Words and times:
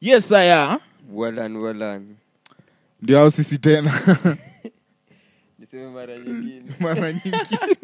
yes 0.00 0.32
walan 1.12 1.56
walan. 1.56 2.16
Ndio 3.02 3.20
au 3.20 3.30
sisi 3.30 3.58
tena? 3.58 3.92
Niseme 5.58 5.90
mara 5.90 6.18
nyingine. 6.18 6.74
Mara 6.80 7.12
nyingine. 7.12 7.76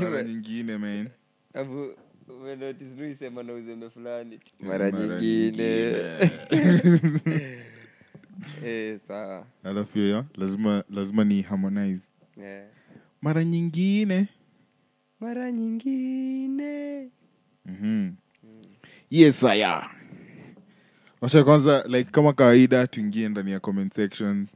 Mara 0.00 0.22
nyingine 0.22 0.78
man. 0.78 1.08
Afu 1.54 1.94
umenotice 2.28 3.30
na 3.30 3.52
uzembe 3.52 3.90
fulani. 3.90 4.40
Mara 4.60 4.90
mara 4.90 5.20
nyingine. 5.20 5.64
eh 8.64 8.98
sawa. 8.98 9.46
Alafu 9.64 9.98
hiyo 9.98 10.24
lazima 10.34 10.84
lazima 10.90 11.24
ni 11.24 11.42
harmonize. 11.42 12.08
Yeah. 12.36 12.66
mara 13.22 13.44
nyingine. 13.44 14.28
Mara 15.20 15.52
nyingine. 15.52 17.08
Mm-hmm. 17.66 18.16
Yes 19.10 19.44
aya 19.44 19.90
washa 21.20 21.44
kwanza 21.44 21.84
like 21.88 22.10
kama 22.10 22.32
kawaida 22.32 22.86
tuingie 22.86 23.28
ndani 23.28 23.50
ya 23.50 23.60
comment 23.60 23.94
section. 23.94 24.46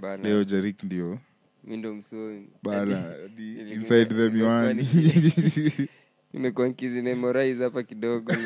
Bana. 0.00 0.22
Leo 0.28 0.44
jarik 0.44 0.82
ndio. 0.82 1.18
Mi 1.64 1.76
ndo 1.76 1.94
msomi. 1.94 2.48
Bana 2.62 3.14
inside 3.72 4.14
the 4.14 4.30
miwani 4.30 4.88
nimekuwa 6.32 6.68
nkizi 6.68 7.02
hapa 7.62 7.82
kidogo. 7.82 8.32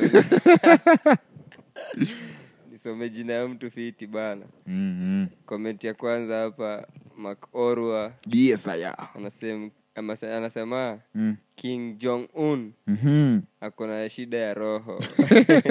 Nisome 2.73 3.09
jina 3.11 3.33
ya 3.33 3.49
mtu 3.49 3.71
fiti 3.71 4.07
bana. 4.07 4.47
Mhm. 4.67 5.27
comment 5.47 5.85
ya 5.85 5.95
kwanza 5.95 6.37
hapa 6.37 6.87
makorwa. 7.17 8.13
Yes 8.27 8.69
anasema 9.15 9.71
anasema 9.99 11.01
Mm. 11.15 11.37
king 11.57 11.99
jong 11.99 12.29
un 12.35 12.73
Mhm. 12.87 13.41
ako 13.61 13.87
na 13.87 14.09
shida 14.11 14.39
ya 14.39 14.55
roho 14.55 15.05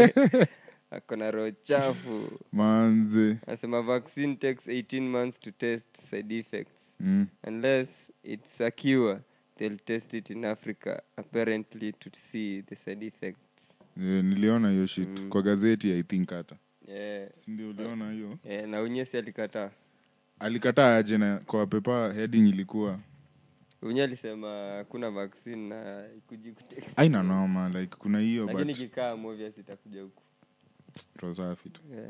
ako 0.91 1.15
na 1.15 1.31
roho 1.31 1.51
chafu 1.51 2.39
manzi. 2.51 3.37
anasema 3.47 3.81
vaccine 3.81 4.35
takes 4.35 4.67
18 4.67 5.01
months 5.09 5.39
to 5.39 5.51
test 5.51 5.97
side 5.97 6.37
effects 6.37 6.95
mm. 6.99 7.27
unless 7.47 8.07
it's 8.23 8.61
a 8.61 8.71
cure 8.71 9.19
they'll 9.57 9.77
test 9.79 10.13
it 10.13 10.29
in 10.29 10.45
africa 10.45 11.01
apparently 11.17 11.93
to 11.93 12.09
see 12.13 12.61
the 12.61 12.75
side 12.75 13.05
effects 13.05 13.41
Yeah, 14.01 14.23
niliona 14.23 14.69
hiyo 14.71 14.85
shit 14.87 15.19
Mm. 15.19 15.29
kwa 15.29 15.41
gazeti 15.41 15.91
i 15.91 16.03
think 16.03 16.29
hata 16.29 16.55
yeah. 16.87 17.29
sindio 17.45 17.69
uliona 17.69 18.11
hiyo 18.11 18.37
yeah, 18.43 18.67
na 18.67 18.81
unyesi 18.81 19.17
alikataa 19.17 19.69
alikataa 20.39 20.95
aje 20.97 21.17
na 21.17 21.37
kwa 21.37 21.67
pepa 21.67 22.13
heading 22.13 22.49
ilikuwa 22.49 22.99
unye 23.81 24.03
alisema 24.03 24.47
hakuna 24.77 25.11
vaccine 25.11 25.69
na 25.69 26.07
ikuji 26.17 26.53
aina 26.95 27.23
noma 27.23 27.69
like 27.69 27.95
kuna 27.95 28.19
hiyo 28.19 28.45
lakini 28.45 28.65
but 28.65 28.77
kikaa 28.77 29.15
movies 29.15 29.57
itakuja 29.57 30.01
huku 30.01 30.23
roho 31.15 31.35
safi 31.35 31.69
tu 31.69 31.81
yeah. 31.91 32.09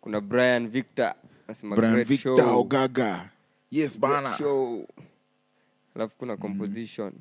kuna 0.00 0.20
brian 0.20 0.68
victor 0.68 1.14
anasema 1.46 1.76
Brian 1.76 1.92
great 1.94 2.08
Victor 2.08 2.36
show. 2.38 2.60
Ogaga 2.60 3.30
yes 3.70 4.00
bana 4.00 4.36
show. 4.36 4.86
alafu 5.94 6.16
kuna 6.16 6.36
composition 6.36 7.12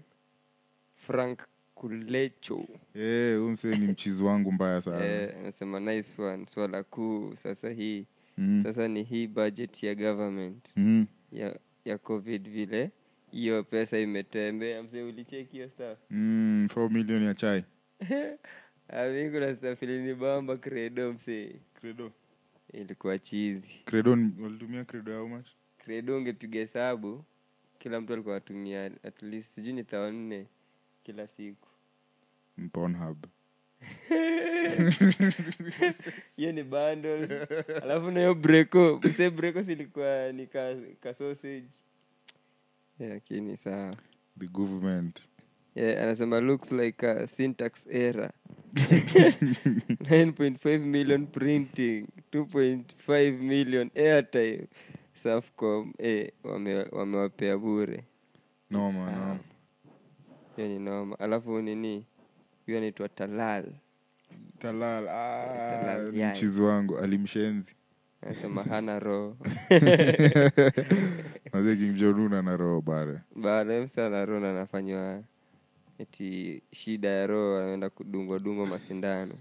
frank 0.95 1.39
kulecho 1.75 2.65
Eh, 2.95 3.37
huyu 3.37 3.49
msee 3.49 3.75
ni 3.77 3.87
mchizi 3.87 4.23
wangu 4.23 4.51
mbaya 4.51 4.81
sana 4.81 5.05
Eh, 5.05 5.35
anasema 5.39 5.79
nice 5.79 6.21
one 6.21 6.45
swala 6.47 6.83
kuu 6.83 7.35
sasa 7.43 7.69
hii 7.69 8.05
Mm. 8.37 8.63
sasa 8.63 8.87
ni 8.87 9.03
hii 9.03 9.27
budget 9.27 9.83
ya 9.83 9.95
government 9.95 10.65
mm. 10.75 11.05
ya, 11.31 11.59
ya 11.85 11.97
covid 11.97 12.49
vile 12.49 12.91
hiyo 13.31 13.63
pesa 13.63 13.99
imetembea. 13.99 14.83
Mzee 14.83 15.03
ulicheki 15.03 15.51
hiyo 15.51 15.69
staff 15.69 15.99
Mm, 16.09 16.67
4 16.75 16.89
million 16.89 17.23
ya 17.23 17.33
chai. 17.33 17.63
Ami 18.89 19.29
kuna 19.31 19.55
staff 19.55 19.83
ilinibamba 19.83 20.57
credo 20.57 21.13
msee 21.13 21.55
credo. 21.73 22.11
Ilikuwa 22.73 23.19
chizi 23.19 23.81
credo 23.85 24.11
walitumia 24.41 24.85
credo 24.85 25.11
ya 25.11 25.17
how 25.19 25.27
much? 25.27 25.47
Credo 25.77 26.17
ungepiga 26.17 26.59
hesabu 26.59 27.23
kila 27.79 28.01
mtu 28.01 28.13
alikuwa 28.13 28.35
atumia 28.35 28.85
at 28.85 29.21
least 29.23 29.53
sijui 29.53 29.73
ni 29.73 29.83
thao 29.83 30.11
nne 30.11 30.45
kila 31.03 31.27
siku. 31.27 31.67
Pornhub. 32.71 33.25
Hiyo 36.37 36.51
ni 36.51 36.63
bundle. 36.63 37.47
Alafu 37.83 38.11
nayo 38.11 38.35
breko 38.35 38.99
mse 39.03 39.29
breko 39.29 39.63
silikuwa 39.63 40.31
ni 40.31 40.47
ka, 40.47 40.75
ka 41.01 41.13
sausage 41.13 41.67
Yeah, 42.99 43.13
lakini 43.13 43.57
sawa. 43.57 43.93
The 44.39 44.47
government. 44.47 45.21
Yeah, 45.75 46.03
anasema 46.03 46.39
looks 46.41 46.71
like 46.71 47.07
a 47.07 47.27
syntax 47.27 47.85
error. 47.89 48.31
9.5 48.75 50.79
million 50.79 51.27
printing 51.27 52.07
2.5 52.31 53.39
million 53.39 53.91
airtime. 53.95 54.67
Safcom 55.15 55.93
eh, 55.99 56.31
wame- 56.43 56.87
wamewapea 56.91 57.57
bure. 57.57 58.03
Noma 58.69 59.11
noma. 59.11 59.39
Hiyo 60.55 60.67
ni 60.67 60.79
noma. 60.79 61.19
Alafu 61.19 61.61
nini? 61.61 62.05
Huyo 62.65 62.77
anaitwa 62.77 63.09
talal. 63.09 63.65
Talal 64.59 65.07
ah, 65.07 65.81
Talal, 65.83 66.11
mchizi 66.31 66.61
wangu 66.61 66.97
alimshenzi 66.97 67.75
anasema 68.25 68.63
hana 68.63 68.99
roho. 68.99 69.37
Mazee 71.53 71.75
king 71.75 71.95
jonuna 71.97 72.41
na 72.41 72.57
roho 72.57 72.81
bare. 72.81 73.19
Baada 73.35 73.81
msana 73.81 74.25
roho 74.25 74.39
na 74.39 74.49
anafanywa 74.51 75.23
eti 75.99 76.61
shida 76.71 77.07
ya 77.09 77.27
roho 77.27 77.57
anaenda 77.59 77.89
kudungwa 77.89 78.39
dungwa 78.39 78.67
masindano. 78.67 79.33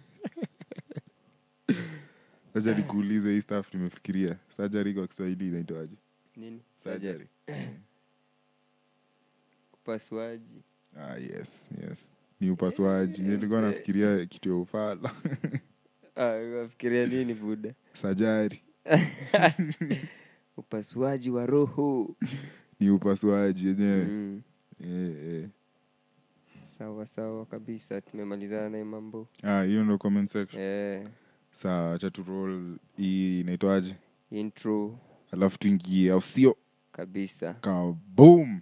Sasa 2.55 2.75
nikuulize 2.75 3.33
hii 3.33 3.41
staff 3.41 3.75
nimefikiria. 3.75 4.37
Sajari 4.56 4.95
kwa 4.95 5.06
kiswahili 5.09 5.49
inaitwaje? 5.49 5.97
Nini? 6.37 6.61
Surgery. 6.84 7.27
upasuaji. 9.75 10.62
Ah, 10.97 11.16
yes 11.16 11.65
yes. 11.83 12.11
Ni 12.41 12.51
upasuaji. 12.51 13.22
Nilikuwa 13.22 13.61
nafikiria 13.61 14.27
kitu 14.27 14.49
ya 14.49 14.55
ufala. 14.56 15.11
Ah, 16.16 16.25
wafikiria 16.59 17.06
nini 17.06 17.34
buda? 17.34 17.75
Sajari 17.95 18.63
upasuaji 20.56 21.31
wa 21.31 21.47
roho. 21.47 22.17
Ni 22.81 22.91
upasuaji 22.91 23.67
yenyewe. 23.69 24.05
Mm. 24.05 24.43
yeah, 24.81 25.25
yeah. 25.34 25.49
sawa 26.78 27.06
sawa 27.06 27.47
kabisa 27.47 28.00
tumemalizana 28.00 28.69
naye 28.69 28.84
mambo. 28.84 29.28
Hiyo 29.43 29.81
Ah, 29.81 29.84
ndo 29.84 29.99
comment 29.99 30.31
section. 30.31 30.62
Eh, 30.62 31.06
sawa 31.50 31.95
acha 31.95 32.11
tu 32.11 32.25
hii 32.97 33.41
inaitwaje? 33.41 33.97
Intro. 34.31 34.99
Alafu 35.33 35.59
tuingie 35.59 36.11
au 36.12 36.21
sio? 36.21 36.56
Kabisa. 36.93 37.55
Kaboom 37.55 38.61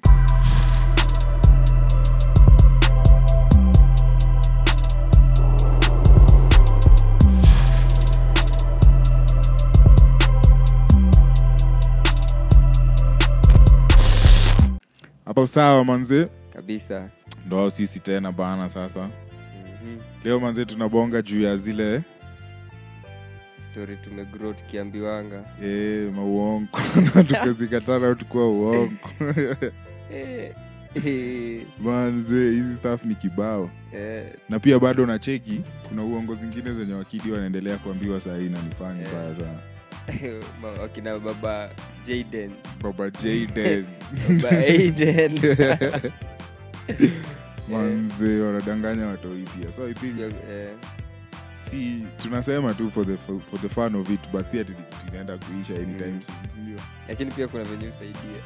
sawa 15.52 15.84
manze? 15.84 16.28
Kabisa. 16.52 17.08
Ndo 17.46 17.70
sisi 17.70 18.00
tena 18.00 18.32
bana 18.32 18.68
sasa. 18.68 19.00
Mm-hmm. 19.00 19.98
leo 20.24 20.40
manze 20.40 20.64
tunabonga 20.64 21.22
juu 21.22 21.42
ya 21.42 21.56
zile 21.56 22.02
story 23.72 23.96
tumegrow 23.96 24.52
tukiambiwanga. 24.52 25.44
E, 25.64 26.10
mauongo. 26.16 26.68
Na 27.14 27.24
tukazikatana 27.24 28.14
tukuwa 28.14 28.48
uongo. 28.50 28.92
Eh, 30.14 30.52
eh, 31.04 31.62
manze 31.84 32.50
hizi 32.50 32.76
staff 32.76 33.04
ni 33.04 33.14
kibao. 33.14 33.70
Yeah. 33.94 34.24
na 34.48 34.58
pia 34.58 34.78
bado 34.78 35.06
na 35.06 35.18
cheki 35.18 35.60
kuna 35.88 36.02
uongo 36.04 36.34
zingine 36.34 36.72
zenye 36.72 36.94
wakidi 36.94 37.30
wanaendelea 37.32 37.76
kuambiwa 37.76 38.20
sahii 38.20 38.48
nanifanya 38.48 39.02
Eh. 39.02 39.08
mbaya 39.08 39.34
sana 39.36 39.71
wakina 40.80 41.18
baba 41.18 41.70
jaden. 42.06 42.50
Baba 42.82 43.10
jaden. 43.10 43.86
Baba 44.28 44.48
aiden. 44.58 45.40
Manze 47.68 48.40
wanadanganya 48.40 49.06
watoi 49.06 49.42
pia 49.42 49.72
so 49.72 49.86
i 49.86 49.94
think 49.94 50.18
yeah. 50.18 50.74
si 51.70 52.02
tunasema 52.22 52.74
tu 52.74 52.90
for 52.90 53.06
the, 53.06 53.16
for, 53.16 53.60
the 53.60 53.68
fun 53.68 53.94
of 53.94 54.10
it 54.10 54.20
but 54.32 54.50
si 54.50 54.60
ati 54.60 54.72
kuisha 55.38 55.74
anytime 55.74 56.12
Mm. 56.12 56.20
soon, 56.26 56.80
lakini 57.08 57.30
pia 57.30 57.48
kuna 57.48 57.64
venye 57.64 57.88
usaidia 57.88 58.42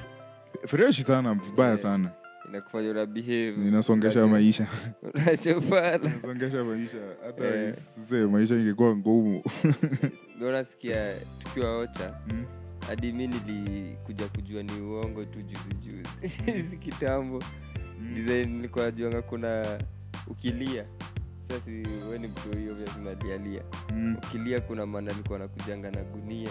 fresh 0.66 1.02
sana 1.06 1.34
vibaya 1.34 1.72
Eh. 1.72 1.78
sana 1.78 2.10
inakufanya 2.48 2.90
una 2.90 3.06
behave 3.06 3.54
inasongesha 3.68 4.26
maisha. 4.26 4.66
Unachofana 5.14 6.00
inasongesha 6.10 6.64
maisha. 6.64 6.98
Hata 7.26 7.44
Eh. 7.44 8.28
maisha 8.30 8.54
ingekuwa 8.54 8.96
ngumu. 8.96 9.42
Ndio 10.36 10.52
nasikia 10.52 11.14
tukiwa 11.38 11.78
ocha 11.78 12.14
Mm. 12.28 12.44
hadi 12.88 13.12
mi 13.12 13.26
nilikuja 13.26 14.28
kujua 14.28 14.62
ni 14.62 14.72
uongo 14.80 15.24
tu 15.24 15.42
juzi 15.42 15.74
juzi. 15.82 16.68
Si 16.70 16.76
kitambo. 16.76 17.42
Mm. 18.00 18.14
design 18.14 18.48
nilikuwa 18.56 18.84
najuanga 18.84 19.22
kuna 19.22 19.78
ukilia. 20.26 20.84
Sasi 21.48 21.70
we 22.10 22.18
ni 22.18 22.28
mtu 22.28 22.58
hiyo 22.58 22.74
vya 22.74 22.86
tunalialia. 22.86 23.62
Mm. 23.94 24.16
ukilia 24.16 24.60
kuna 24.60 24.86
maana 24.86 25.10
alikuwa 25.10 25.38
nakujanga 25.38 25.90
na 25.90 26.02
gunia. 26.02 26.50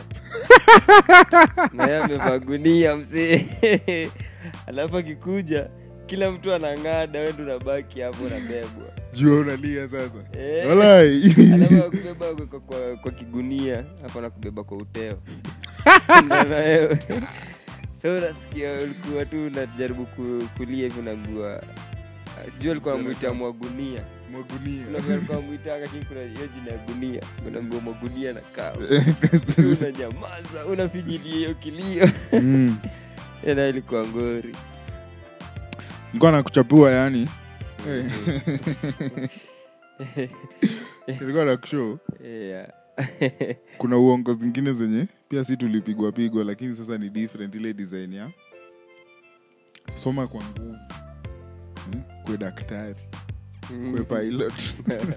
Naye 1.74 1.98
amevaa 1.98 2.40
gunia 2.40 2.96
msee 2.98 4.10
alafu 4.68 4.98
akikuja 4.98 5.70
kila 6.06 6.32
mtu 6.32 6.54
anang'ada 6.54 7.20
we 7.20 7.26
nabaki 7.26 7.42
unabaki 7.42 8.02
hapo 8.02 8.24
unabebwa. 8.24 8.86
Jua 9.14 9.40
unalia 9.40 9.90
sasa. 9.90 10.40
Eh. 10.40 10.68
walai. 10.68 11.36
Kwa, 12.50 12.60
kwa, 12.60 12.96
kwa 13.02 13.12
kigunia 13.12 13.84
hapo 14.02 14.22
nakubeba 14.22 14.64
kwa 14.64 14.78
uteo. 14.78 15.18
Wewe. 16.50 17.00
So 18.02 18.18
unasikia 18.18 18.74
ulikuwa 18.74 19.26
tu 19.26 19.46
unajaribu 19.46 20.06
kulia 20.58 20.84
hivi 20.84 21.00
unaambiwa 21.00 21.64
sijui 22.52 22.72
alikuwa 22.72 22.94
amwita 22.96 23.34
mwagunia. 23.34 24.02
Amwita 25.38 25.78
lakini 25.78 26.06
kuna 26.06 26.20
hiyo 26.22 26.48
jina 26.56 26.72
ya 26.72 26.78
gunia. 26.78 27.22
Unaambiwa 27.48 27.82
mwagunia 27.82 28.34
na 28.34 28.40
kawa 28.42 28.78
Si 29.56 29.62
unanyamaza 29.62 30.64
hiyo 31.24 31.54
kilio. 31.54 32.10
Mm. 32.34 32.78
na 33.56 33.68
ilikuwa 33.68 34.08
ngori 34.08 34.56
nilikuwa 36.16 36.32
nakuchapua 36.32 36.92
yani 37.02 37.28
Eh. 37.90 38.12
ilikuwa 41.22 41.46
na 41.46 41.58
kushow 41.58 41.98
yeah. 42.24 42.70
kuna 43.78 43.98
uongo 43.98 44.34
zingine 44.34 44.74
zenye 44.74 45.08
pia 45.30 45.44
si 45.44 45.58
tulipigwa 45.58 46.12
pigwa 46.12 46.44
lakini 46.44 46.76
sasa 46.76 46.98
ni 46.98 47.10
different 47.10 47.56
ile 47.56 47.74
design 47.74 48.14
ya 48.14 48.30
soma 50.04 50.28
kwa 50.28 50.44
nguvu 50.44 50.78
hmm? 51.92 52.02
kwe 52.26 52.38
daktari 52.38 52.96
kwe 53.92 54.04
pilot? 54.04 54.76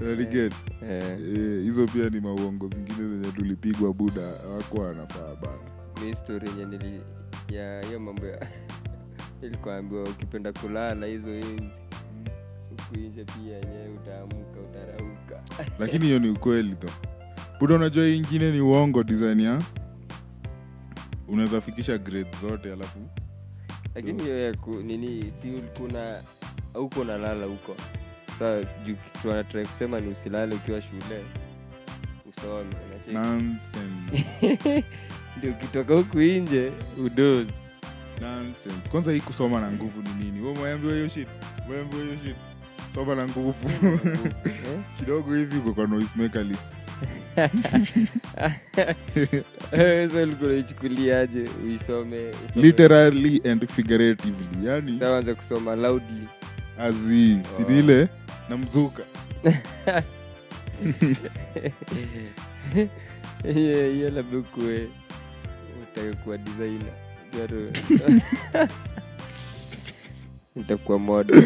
Eh, 0.00 1.18
hizo 1.62 1.86
pia 1.86 2.08
ni 2.10 2.20
mauongo 2.20 2.68
zingine 2.68 3.08
zenye 3.08 3.32
tulipigwa 3.32 3.92
buda 3.92 4.22
wako 4.22 4.78
wanafaa 4.80 5.34
bana 5.34 6.04
mi 6.04 6.16
story 6.16 6.48
yenye 6.58 7.00
ya 7.48 7.82
hiyo 7.82 8.00
mambo 8.00 8.26
ya 8.26 8.46
ilikuwa 9.46 9.80
ukipenda 9.80 10.52
kulala 10.52 11.06
hizo 11.06 11.34
enzi 11.34 11.70
huku 12.70 12.96
nje 12.98 13.24
pia 13.24 13.56
yenyewe 13.56 13.88
utaamka 13.88 14.60
utarauka. 14.70 15.42
Lakini 15.80 16.04
hiyo 16.06 16.18
ni 16.18 16.28
ukweli 16.28 16.74
tho 16.74 16.88
buda 17.60 17.74
unajua 17.74 18.04
hii 18.06 18.16
ingine 18.16 18.50
ni 18.52 18.60
uongo 18.60 19.04
design 19.04 19.40
ya? 19.40 19.62
Unaweza 21.28 21.60
fikisha 21.60 21.98
grade 21.98 22.30
zote 22.42 22.72
alafu. 22.72 22.98
Lakini 23.94 24.22
hiyo 24.22 24.44
ya 24.44 24.54
ku, 24.56 24.70
nini 24.70 25.32
si 25.42 25.62
kuna 25.78 26.20
auko 26.74 27.00
unalala 27.00 27.46
huko. 27.46 27.76
Sa 28.38 28.62
juu 28.62 28.96
kitu 29.42 29.68
kusema 29.68 30.00
ni 30.00 30.08
usilale 30.12 30.54
ukiwa 30.54 30.82
shule. 30.82 31.24
Usome 32.28 32.60
unacheki? 32.60 33.12
nonsense. 33.12 34.84
Ndio 35.38 35.50
ukitoka 35.50 35.94
huku 35.94 36.18
nje 36.20 36.72
udozi 37.06 37.52
nonsense. 38.24 38.88
Kwanza 38.90 39.12
hii 39.12 39.20
kusoma 39.20 39.60
na 39.60 39.72
nguvu 39.72 40.02
ni 40.02 40.24
nini? 40.24 40.40
We 40.46 40.50
umeambiwa 40.50 40.92
hiyo 40.94 41.08
shit. 41.08 41.28
Umeambiwa 41.66 42.02
hiyo 42.02 42.16
shit. 42.24 42.36
Soma 42.94 43.14
na 43.14 43.28
nguvu. 43.28 43.70
Eh? 44.44 44.80
kidogo 44.98 45.34
hivi 45.34 45.56
uko 45.58 45.72
kwa 45.72 45.86
noise 45.86 46.10
maker 46.16 46.44
list. 46.44 46.62
So 50.12 50.22
ulikuwa 50.22 50.50
unaichukuliaje 50.50 51.48
uisome 51.64 52.32
literally 52.54 53.42
and 53.50 53.66
figuratively. 53.68 54.66
Yani? 54.66 54.98
Sasa 54.98 55.12
uanze 55.12 55.34
kusoma 55.34 55.76
loudly. 55.76 56.28
Azi 56.78 57.38
sinile 57.56 58.08
na 58.48 58.56
mzuka. 58.56 59.02
Hiyo 63.54 64.10
labda 64.10 64.38
ukuwe 64.38 64.88
utake 65.82 66.12
kuwa 66.12 66.38
designer 66.38 66.92
Itakuwa 70.60 70.98
moda 70.98 71.42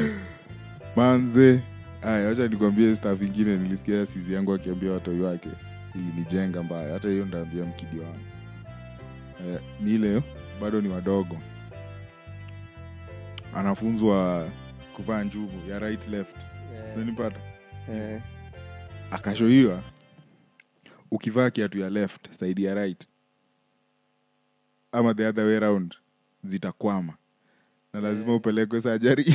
manze. 0.97 1.61
Aya 2.03 2.29
wacha 2.29 2.49
nikwambie 2.49 2.97
staff 2.97 3.23
ingine 3.23 3.57
nilisikia 3.57 4.07
sizi 4.07 4.35
yangu 4.35 4.55
akiambia 4.55 4.93
watoi 4.93 5.21
wake. 5.21 5.49
Ilinijenga 5.95 6.63
mbaya. 6.63 6.93
Hata 6.93 7.09
hiyo 7.09 7.25
ndaambia 7.25 7.65
mkidi 7.65 7.99
wangu. 7.99 8.19
Eh, 9.49 9.61
ni 9.81 9.95
ile 9.95 10.23
bado 10.61 10.81
ni 10.81 10.89
wadogo. 10.89 11.37
Anafunzwa 13.55 14.49
kuvaa 14.97 15.23
njubu 15.25 15.71
ya 15.71 15.79
right 15.79 16.09
left. 16.09 16.37
Unanipata? 16.97 17.37
Yeah. 17.95 18.21
akashoiwa 19.11 19.83
ukivaa 21.11 21.51
kiatu 21.51 21.79
ya 21.79 21.91
left 21.91 22.29
saidi 22.41 22.65
ya 22.65 22.75
right 22.75 23.09
ama 24.93 25.15
the 25.15 25.27
other 25.27 25.45
way 25.45 25.57
around 25.57 25.95
zitakwama. 26.45 27.15
Na 27.93 28.01
lazima 28.01 28.35
upelekwe 28.35 28.81
sajari 28.81 29.25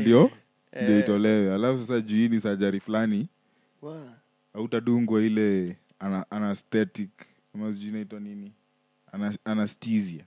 ndio? 0.00 0.30
Ndio 0.82 0.94
eh, 0.96 1.00
itolewe. 1.00 1.54
Alafu 1.54 1.78
sasa 1.80 2.00
juu 2.00 2.16
hii 2.16 2.28
ni 2.28 2.40
sajari 2.40 2.80
fulani. 2.80 3.28
Wa- 3.82 4.14
hautadungwa 4.52 5.22
ile 5.22 5.76
ana, 5.98 6.30
anesthetic 6.30 7.10
ama 7.54 7.72
sijui 7.72 7.88
inaitwa 7.88 8.20
nini? 8.20 8.52
Ana, 9.12 9.34
anesthesia. 9.44 10.24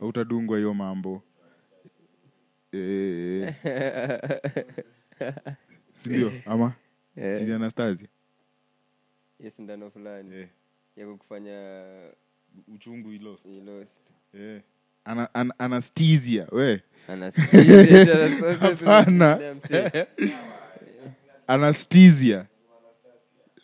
Hautadungwa 0.00 0.56
hiyo 0.58 0.74
mambo. 0.74 1.22
E, 2.74 3.54
sindio 5.94 6.32
ama? 6.46 6.72
Yeah. 7.16 7.38
sini 7.38 7.52
anastasia 7.52 8.08
sindano 9.56 9.90
fulani. 9.90 10.34
Yeah. 10.34 10.48
ya 10.96 11.06
kukufanya 11.06 11.82
uchungu 12.74 13.10
Eh. 14.34 14.60
Ana, 15.04 15.28
anesthesia 15.58 16.46
we. 16.52 16.80
Hapana. 18.60 19.38
anesthesia 21.46 22.46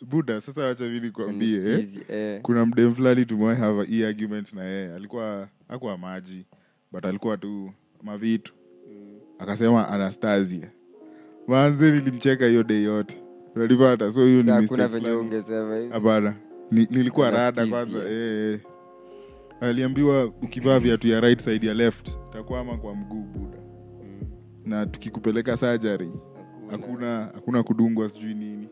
buda 0.01 0.41
sasa 0.41 0.61
wacha 0.61 0.83
mi 0.83 0.99
nikwambie 0.99 1.87
eh. 2.09 2.41
kuna 2.41 2.65
mdem 2.65 2.95
fulani 2.95 3.25
tumewahi 3.25 3.59
have 3.61 3.83
hii 3.85 4.03
argument 4.03 4.53
na 4.53 4.63
yeye. 4.63 4.93
Alikuwa 4.95 5.47
akuwa 5.69 5.97
maji 5.97 6.45
but 6.91 7.05
alikuwa 7.05 7.37
tu 7.37 7.71
mavitu. 8.03 8.53
Akasema 9.39 9.89
anastasia 9.89 10.71
manze 11.47 11.91
nilimcheka 11.91 12.45
hiyo 12.45 12.63
day 12.63 12.83
yote. 12.83 13.17
Unalipata 13.55 14.11
so 14.11 14.25
hiyo 14.25 14.43
ni 14.43 14.51
hapana. 15.91 16.35
Nilikuwa 16.71 17.31
rada 17.31 17.67
kwanza. 17.67 17.99
Eh, 18.09 18.53
eh. 18.53 18.59
Aliambiwa 19.61 20.25
ukivaa 20.25 20.79
viatu 20.79 21.07
ya 21.07 21.19
right 21.21 21.41
side 21.41 21.67
ya 21.67 21.73
left 21.73 22.15
takwama 22.33 22.77
kwa 22.77 22.95
mguu 22.95 23.23
buda 23.23 23.57
Mm, 24.03 24.21
na 24.65 24.85
tukikupeleka 24.85 25.57
sajari 25.57 26.11
hakuna. 26.69 26.71
hakuna 26.71 27.25
hakuna 27.35 27.63
kudungwa 27.63 28.09
sijui 28.09 28.33
nini. 28.33 28.67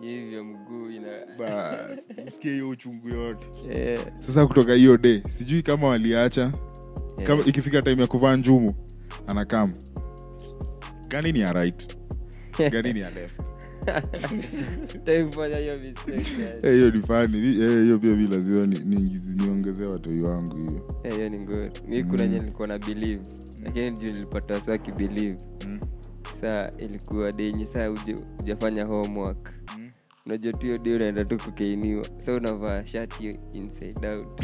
Hivyo 0.00 0.44
mguu 0.44 0.90
inasikia 0.90 2.52
hiyo 2.52 2.68
uchungu 2.68 3.08
yote. 3.08 3.46
Yeah. 3.78 4.00
sasa 4.26 4.46
kutoka 4.46 4.74
hiyo 4.74 4.96
de 4.98 5.22
sijui 5.38 5.62
kama 5.62 5.86
waliacha. 5.88 6.40
Yeah. 6.40 6.52
kama 7.26 7.42
ikifika 7.46 7.82
time 7.82 8.00
ya 8.02 8.06
kuvaa 8.08 8.36
njumu 8.36 8.74
anakam. 9.26 9.72
Gani 11.08 11.32
ni 11.32 11.40
ya 11.40 11.52
right? 11.52 11.96
Gani 12.72 12.92
ni 12.92 13.00
ya 13.00 13.10
left 13.10 13.40
Sitaki 14.92 15.24
kufanya 15.24 15.58
hiyo 16.72 16.90
ni 16.90 17.02
fani 17.02 17.40
hiyo 17.40 17.98
pia 17.98 18.16
mi 18.16 18.26
lazima 18.26 18.66
niongezea 19.36 19.88
watoi 19.88 20.20
wangu 20.22 20.56
hiyo. 20.56 21.00
Hiyo 21.16 21.28
ni 21.28 21.38
ngori 21.38 21.70
mi 21.88 22.04
kuna 22.04 22.24
Mm. 22.24 22.30
nye 22.30 22.38
nilikuwa 22.38 22.68
na 22.68 22.78
believe. 22.78 23.22
Lakini 23.64 23.90
juu 23.92 24.06
nilipata 24.08 24.54
wasi 24.54 24.70
wakibelieve 24.70 25.36
saa 26.40 26.68
ilikuwa 26.78 27.32
denye 27.32 27.66
saa 27.66 27.90
ujafanya 28.40 28.84
homework. 28.84 29.52
Mm. 29.78 29.90
unajua 30.26 30.52
tu 30.52 30.58
hiyo 30.66 30.78
day 30.78 30.94
unaenda 30.94 31.24
tu 31.24 31.36
kukeiniwa 31.36 32.04
sa 32.18 32.32
unavaa 32.34 32.86
shati 32.86 33.38
inside 33.52 34.06
out. 34.08 34.42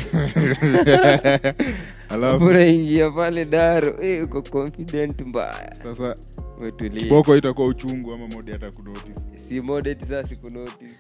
Unaingia 2.41 3.11
pale 3.11 3.45
daro. 3.45 3.97
Eh, 4.03 4.25
uko 4.25 4.43
confident 4.43 5.21
mbaya. 5.21 5.73
Sasa 5.83 6.15
boko 7.09 7.37
itakuwa 7.37 7.69
uchungu 7.69 8.15
ama 8.15 8.27
mode 8.27 8.53
hata 8.53 8.71
si 9.49 9.61
modet 9.61 10.05
saa 10.09 10.23
siku 10.23 10.51
notice 10.51 10.95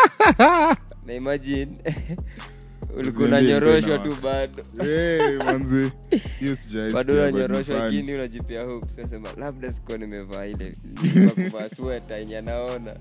na 1.06 1.14
imagine. 1.14 1.68
Ulikuwa 2.96 3.28
unanyoroshwa 3.28 3.98
tu 3.98 4.16
bado. 4.22 4.62
Eh, 4.90 5.38
bado 6.92 7.12
unanyoroshwa 7.14 7.78
lakini 7.78 8.14
unajipia 8.14 8.62
hope. 8.62 8.86
Sasema 8.96 9.28
labda 9.36 9.72
sikuwa 9.72 9.98
nimevaa 9.98 10.44
ile 10.46 10.72
kuvaa 11.34 11.68
sweta 11.68 12.16
yenye 12.16 12.38
anaona. 12.38 12.96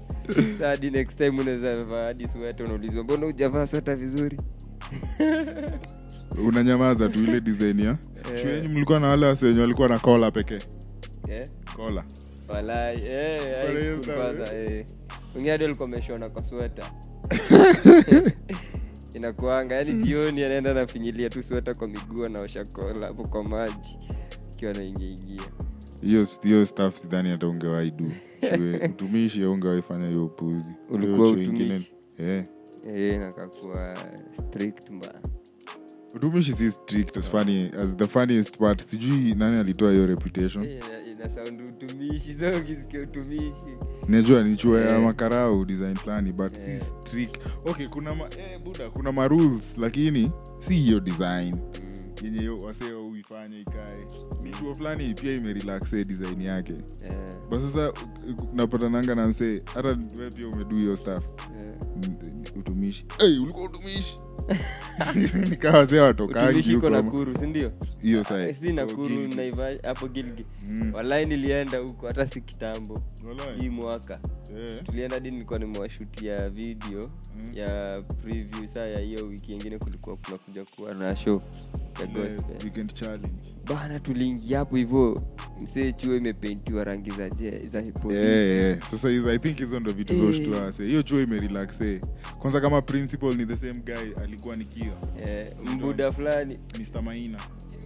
Sadi 0.60 0.90
next 0.92 1.18
time 1.18 1.42
unaweza 1.42 1.78
vaa 1.78 2.04
hadi 2.04 2.28
sweta 2.28 2.64
unaulizwa 2.64 3.04
mbona 3.04 3.26
hujavaa 3.26 3.68
sweta 3.68 3.96
vizuri? 3.96 4.38
Unanyamaza 6.48 7.10
tu 7.10 7.24
ile 7.24 7.40
design 7.40 7.80
ya. 7.80 7.86
Yeah. 7.86 7.98
Shule 8.42 8.62
mlikuwa 8.68 9.00
na 9.00 9.08
wale 9.08 9.26
wasenye 9.26 9.62
walikuwa 9.62 9.90
na 9.90 10.00
kola 10.00 10.32
pekee. 10.32 10.60
Eh? 11.30 11.48
Kola 11.80 12.04
walai 12.48 12.98
eh, 13.06 14.00
kwanza, 14.06 14.54
eh. 14.56 14.86
wengine 15.36 15.52
hadi 15.52 15.64
walikuwa 15.64 15.90
wameshona 15.90 16.30
kwa 16.30 16.44
sweta. 16.44 16.92
Inakuanga 19.16 19.76
yani 19.76 19.94
jioni 19.94 20.44
anaenda 20.44 20.74
nafinyilia 20.74 21.30
tu 21.30 21.44
sweta 21.44 21.74
kwa 21.74 21.88
miguu 21.88 22.26
anaosha 22.26 22.66
kola 22.66 23.08
hapo 23.08 23.28
kwa 23.28 23.44
maji 23.44 23.98
ikiwa 24.54 24.74
naingiaingia 24.74 25.42
hiyo 26.44 26.66
staff 26.66 26.98
sidhani 26.98 27.30
hata 27.30 27.48
ungewaidu 27.48 28.12
utumishi 28.92 29.44
ungewaifanya 29.46 30.08
hiyo 30.08 30.26
upuzi. 30.26 30.72
Ulikuwa 30.90 31.30
utumishi? 31.30 31.92
eh. 32.18 32.44
eh, 32.96 33.20
nakakuwa 33.20 33.98
strict 34.48 34.90
mbaya. 34.90 35.22
Utumishi 36.16 36.54
si 36.54 36.72
strict 36.72 37.18
as 37.18 37.30
funny 37.30 37.72
as 37.84 37.96
the 37.96 38.08
funniest 38.08 38.58
part. 38.58 38.90
Sijui 38.90 39.36
nani 39.36 39.58
alitoa 39.58 39.92
hiyo 39.92 40.08
reputation. 40.08 40.66
Eh, 40.66 40.80
ina 41.20 41.30
sound 41.36 41.62
utumishi 41.70 42.34
so 42.34 42.50
ukisikia 42.58 43.02
utumishi. 43.02 43.78
Najua 44.08 44.44
nichua 44.44 44.82
ya 44.82 44.98
Eh. 44.98 45.04
makarau 45.04 45.66
design 45.66 45.96
fulani 45.96 46.32
but 46.32 46.54
si 46.54 46.80
strict. 47.02 47.38
Okay 47.66 47.88
kuna 47.88 48.16
ma, 48.16 48.26
eh, 48.38 48.60
buda 48.64 48.90
kuna 48.90 49.12
ma 49.12 49.28
rules 49.28 49.64
lakini 49.78 50.32
si 50.60 50.74
hiyo 50.74 51.00
design. 51.00 51.56
Mm. 51.56 51.90
yenye 52.24 52.50
wasee 52.50 52.92
uifanye 52.94 53.60
ikae. 53.62 54.08
Mituo 54.44 54.74
fulani 54.76 55.14
pia 55.14 55.36
imerelaxe 55.36 56.04
design 56.04 56.42
yake. 56.42 56.74
Yeah. 57.04 57.36
but 57.50 57.60
sasa 57.60 57.94
napatananga 58.54 59.16
na 59.16 59.28
msee 59.28 59.62
hata 59.74 59.88
we 59.90 60.30
pia 60.36 60.48
umedu 60.48 60.76
hiyo 60.76 60.96
staff 60.96 61.24
yeah. 61.62 61.76
utumishi. 62.58 63.06
Hey, 63.18 63.40
ulikuwa 63.40 63.66
utumishi 63.66 64.18
nikawa 65.50 65.78
wazee 65.78 66.00
watokangi 66.00 66.50
utumishi 66.50 66.70
iko 66.72 66.76
huko 66.82 66.88
ama- 66.88 67.02
nakuru 67.06 67.40
sindio 67.40 67.72
hiyo 68.02 68.20
Ah, 68.30 68.54
si 68.54 68.74
nakuru 68.74 69.18
Oh, 69.24 69.36
naiva 69.36 69.72
hapo 69.84 70.08
gilgi 70.08 70.46
Mm. 70.72 70.94
walai 70.94 71.26
nilienda 71.26 71.78
huko 71.78 72.08
hata 72.08 72.28
si 72.28 72.42
kitambo. 72.42 73.02
Hii 73.60 73.70
mwaka. 73.70 74.20
Yeah. 74.58 74.84
tulienda 74.84 75.16
hadi 75.16 75.32
nilikuwa 75.32 75.60
nimewashutia 75.60 76.50
video 76.50 77.00
Mm. 77.36 77.46
ya 77.56 78.02
preview 78.24 78.68
saa 78.74 78.86
ya 78.86 79.00
hiyo 79.00 79.26
wiki 79.26 79.54
ingine 79.54 79.78
kulikuwa 79.78 80.18
kunakuja 80.18 80.66
kuwa 80.76 80.94
na 80.94 81.16
show 81.16 81.42
challenge. 82.94 83.30
bana 83.68 84.00
tuliingia 84.00 84.58
hapo 84.60 84.76
hivo 84.76 85.22
msee 85.62 85.92
chuo 85.94 86.16
imepeintiwa 86.16 86.84
rangi 86.84 87.12
za 87.12 87.30
je 87.30 87.52
za 87.52 87.82
polisi. 87.82 88.24
Eh, 88.24 88.64
eh. 88.64 88.78
sasa 88.92 89.10
hizo 89.10 89.32
i 89.34 89.40
think 89.40 89.58
hizo 89.58 89.80
ndo 89.80 89.92
vitu 89.94 90.14
Eh. 90.14 90.20
zoshtuase 90.20 90.86
hiyo 90.86 91.04
chuo 91.04 91.22
imerelaxe 91.22 92.02
kwanza 92.40 92.62
kama 92.62 92.82
principal 92.82 93.36
ni 93.36 93.46
the 93.46 93.58
same 93.58 93.80
guy 93.80 94.24
alikuwa 94.24 94.56
nikiwa 94.56 94.96
yeah, 95.28 95.48
mbuda 95.76 96.12
fulani 96.12 96.60
mr 96.80 97.02
maina 97.02 97.40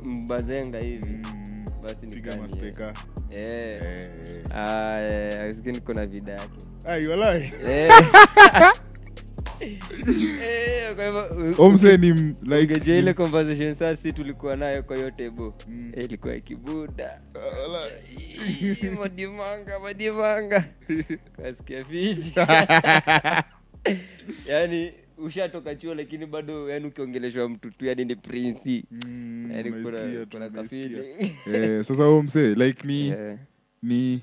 mbazenga 0.06 0.80
hivi 0.80 1.20
Mm. 1.24 1.66
basi 1.84 2.08
piga 2.08 2.38
masteka 2.38 2.94
yeah. 3.32 3.52
yeah. 3.52 3.84
yeah. 3.84 4.70
Ah, 4.92 5.00
yeah. 5.00 5.56
niko 5.66 5.94
na 5.94 6.06
vida 6.06 6.32
yake 6.32 6.66
Ai, 6.86 7.08
walai 7.08 7.54
Eh. 7.68 7.92
Eh, 9.62 10.96
kwa 10.96 11.06
hivyo, 11.06 11.56
omse 11.66 11.98
ni 11.98 12.08
m- 12.08 12.36
like 12.42 12.74
ungejua 12.74 12.96
ile 12.96 13.14
conversation 13.14 13.76
saa 13.76 13.96
si 13.96 14.14
tulikuwa 14.14 14.56
nayo 14.56 14.84
kwa 14.84 14.96
hiyo 14.96 15.12
tebo 15.12 15.54
Mm. 15.68 15.92
Eh, 15.96 16.06
ilikuwa 16.06 16.36
ikibuda. 16.36 17.22
Ii, 18.20 18.90
madimanga 18.90 19.80
madimanga 19.80 20.66
kasikia 21.38 21.86
fiji 21.86 22.34
yaani 24.46 24.94
ushatoka 25.18 25.76
chuo 25.76 25.96
lakini 25.96 26.26
bado 26.26 26.70
yani 26.70 26.88
ukiongeleshwa 26.88 27.50
mtu 27.50 27.72
tu 27.72 27.86
yani 27.86 28.06
ni 28.06 28.16
prinsi. 28.16 28.86
Mm, 28.92 29.52
yani 29.52 29.70
unaisikia 29.72 30.26
tu, 30.26 30.28
kuna 30.32 30.46
unaisikia. 30.46 30.64
kafili 30.64 31.36
Eh, 31.54 31.84
sasa 31.86 32.06
omse 32.08 32.56
like 32.56 32.88
ni 32.88 33.08
Eh, 33.18 33.38
ni 33.84 34.22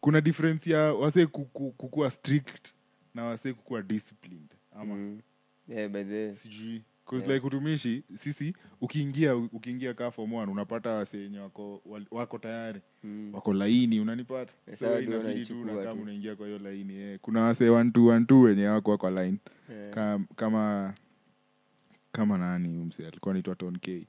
kuna 0.00 0.20
difference 0.20 0.70
ya 0.70 0.78
wasee 0.94 1.26
kuku- 1.26 1.72
kukuwa 1.76 2.10
strict 2.10 2.68
na 3.14 3.24
wasee 3.24 3.52
kukuwa 3.52 3.82
disciplined 3.82 4.48
ama 4.82 4.94
mm. 4.94 5.20
By 5.68 6.04
the 6.04 6.36
sijui 6.36 6.82
'Cause 7.06 7.24
Yeah. 7.24 7.34
like 7.34 7.46
utumishi 7.46 8.02
sisi 8.18 8.54
ukiingia 8.80 9.36
ukiingia 9.36 9.94
kaa 9.94 10.10
form 10.10 10.32
one 10.32 10.52
unapata 10.52 10.90
wasee 10.90 11.18
wenye 11.18 11.38
wako 11.38 11.82
wako 12.10 12.38
tayari 12.38 12.80
Mm. 13.04 13.30
wako 13.34 13.52
laini 13.54 14.00
unanipata 14.00 14.52
so 14.78 15.00
inabidi 15.00 15.46
tu 15.46 15.60
unakaa 15.62 15.92
unaingia 15.92 16.36
kwa 16.36 16.46
hiyo 16.46 16.58
laini 16.58 16.94
yeah. 16.94 17.18
kuna 17.18 17.42
wasee 17.42 17.68
one 17.68 17.90
two 17.90 18.06
one 18.06 18.24
two 18.24 18.40
wenye 18.40 18.66
wako 18.66 18.90
wako 18.90 19.10
line 19.10 19.38
yeah. 19.70 19.94
kama 19.94 20.24
kama 20.36 20.94
kama 22.12 22.38
nani 22.38 22.78
umse 22.78 23.06
alikuwa 23.06 23.34
naitwa 23.34 23.54
Ton 23.54 23.78
K 23.78 24.06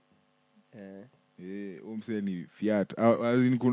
eh. 0.71 1.05
Eh, 1.39 1.85
umse 1.87 2.21
ni 2.21 2.45
fiat 2.47 2.93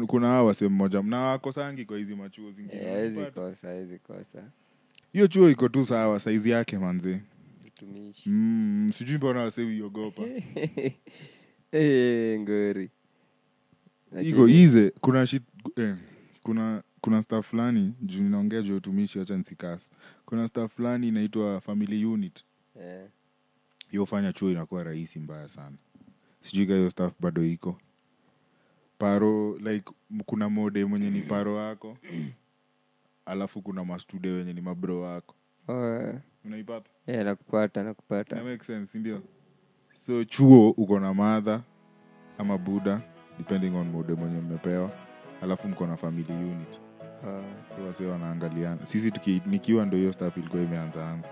kuna 0.06 0.26
hawa 0.26 0.42
wasee 0.44 0.68
mmoja 0.68 1.02
mna 1.02 1.20
wakosangi 1.20 1.84
kwa 1.84 1.98
hizi 1.98 2.14
machuo 2.14 2.52
zingine 2.52 2.82
yeah, 2.82 3.98
kosa 4.02 4.50
hiyo 5.12 5.26
chuo 5.28 5.50
iko 5.50 5.68
tu 5.68 5.86
sawa 5.86 6.18
saizi 6.20 6.50
yake 6.50 6.78
manzi 6.78 7.20
mm, 8.26 8.90
sijui 8.94 9.16
mbona 9.16 9.40
wase 9.40 9.62
uiogopa 9.62 10.22
Eh, 11.72 12.40
ngori. 12.40 12.90
Iko 14.22 14.48
ize 14.48 14.90
kuna 15.00 15.26
shit, 15.26 15.42
eh, 15.76 15.96
kuna 16.42 16.82
kuna 17.00 17.22
staff 17.22 17.46
fulani 17.50 17.94
juu 18.02 18.22
ninaongea 18.22 18.62
juu 18.62 18.70
ya 18.70 18.76
utumishi 18.76 19.18
wacha 19.18 19.36
nsikas 19.36 19.90
kuna 20.26 20.48
staff 20.48 20.74
fulani 20.76 21.08
inaitwa 21.08 21.60
family 21.60 22.04
unit. 22.04 22.44
Eh, 22.80 23.06
yofanya 23.92 24.32
chuo 24.32 24.50
inakuwa 24.50 24.82
rahisi 24.84 25.18
mbaya 25.18 25.48
sana. 25.48 25.76
Sijui 26.42 26.66
ka 26.66 26.74
hiyo 26.74 26.90
staff 26.90 27.12
bado 27.20 27.44
iko. 27.44 27.78
Paro 28.98 29.58
like 29.58 29.92
m- 30.10 30.20
kuna 30.26 30.48
mode 30.48 30.84
mwenye 30.84 31.10
ni 31.10 31.20
paro 31.22 31.54
wako 31.54 31.98
alafu 33.26 33.62
kuna 33.62 33.84
mastude 33.84 34.30
wenye 34.30 34.52
ni 34.52 34.60
mabro 34.60 35.00
wako. 35.00 35.34
Oh, 35.68 36.12
unaipata? 36.44 36.90
Nakupata 37.06 37.82
nakupata. 37.82 38.44
Make 38.44 38.64
sense 38.64 38.98
ndio 38.98 39.22
so 40.06 40.24
chuo 40.24 40.70
uko 40.70 41.00
na 41.00 41.14
madha 41.14 41.60
ama 42.38 42.58
buda 42.58 43.00
depending 43.38 43.76
on 43.76 43.88
mode 43.88 44.14
mwenye 44.14 44.40
mmepewa. 44.40 44.90
Alafu 45.42 45.68
mko 45.68 45.86
na 45.86 45.96
family 45.96 46.32
unit. 46.32 46.78
Oh. 47.26 47.42
so 47.76 47.86
wase 47.86 48.06
wanaangaliana. 48.06 48.86
Sisi 48.86 49.10
tuki, 49.10 49.42
nikiwa 49.46 49.86
ndo 49.86 49.96
hiyo 49.96 50.12
staff 50.12 50.36
ilikuwa 50.36 50.62
imeanzaanza 50.62 51.28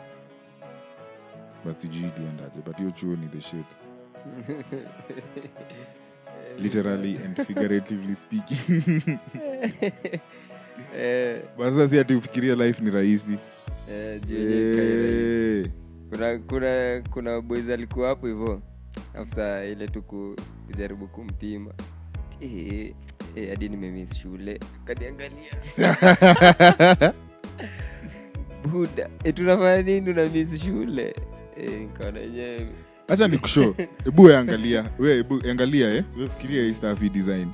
but 1.65 1.79
sijui 1.79 2.11
iliendaje. 2.17 2.61
But 2.65 2.77
hiyo 2.77 2.91
chuo 2.91 3.17
ni 3.17 3.29
the 3.29 3.41
shit. 3.41 3.67
Literally 6.59 7.17
and 7.17 7.47
figuratively 7.47 8.15
speaking 8.15 9.19
Eh, 10.97 11.41
si 11.89 11.99
ati 11.99 12.15
ufikiria 12.15 12.55
life 12.55 12.85
ni 12.85 12.91
rahisi. 12.91 13.39
Eh, 13.91 14.21
rahisi. 14.21 14.35
Eh, 14.35 15.71
kuna 16.11 16.39
kuna 16.39 17.03
kuna 17.11 17.41
boys 17.41 17.69
alikuwa 17.71 18.09
hapo 18.09 18.27
hivo 18.27 18.63
afsa 19.15 19.65
ile 19.65 19.89
tu 19.89 20.03
kujaribu 20.03 21.09
kumpima. 21.09 21.71
Eh, 22.41 22.95
eh, 23.37 23.49
hadi 23.51 23.69
nimemis 23.69 24.15
shule. 24.19 24.61
Akaniangalia 24.85 25.53
buda 28.73 29.11
e, 29.25 29.33
tunafanya 29.33 29.83
nini? 29.83 30.11
Unamis 30.11 30.63
shule. 30.63 31.15
E, 31.57 31.67
nkaona 31.71 32.21
enyewe 32.21 32.67
hacha 33.09 33.29
ni 33.29 33.39
kusho 33.39 33.75
hebu 34.05 34.31
angalia. 34.33 34.91
We 34.99 35.25
angalia 35.51 35.95
eh. 35.95 36.05
We 36.19 36.29
fikiria 36.29 36.63
hii 37.01 37.09
design. 37.09 37.49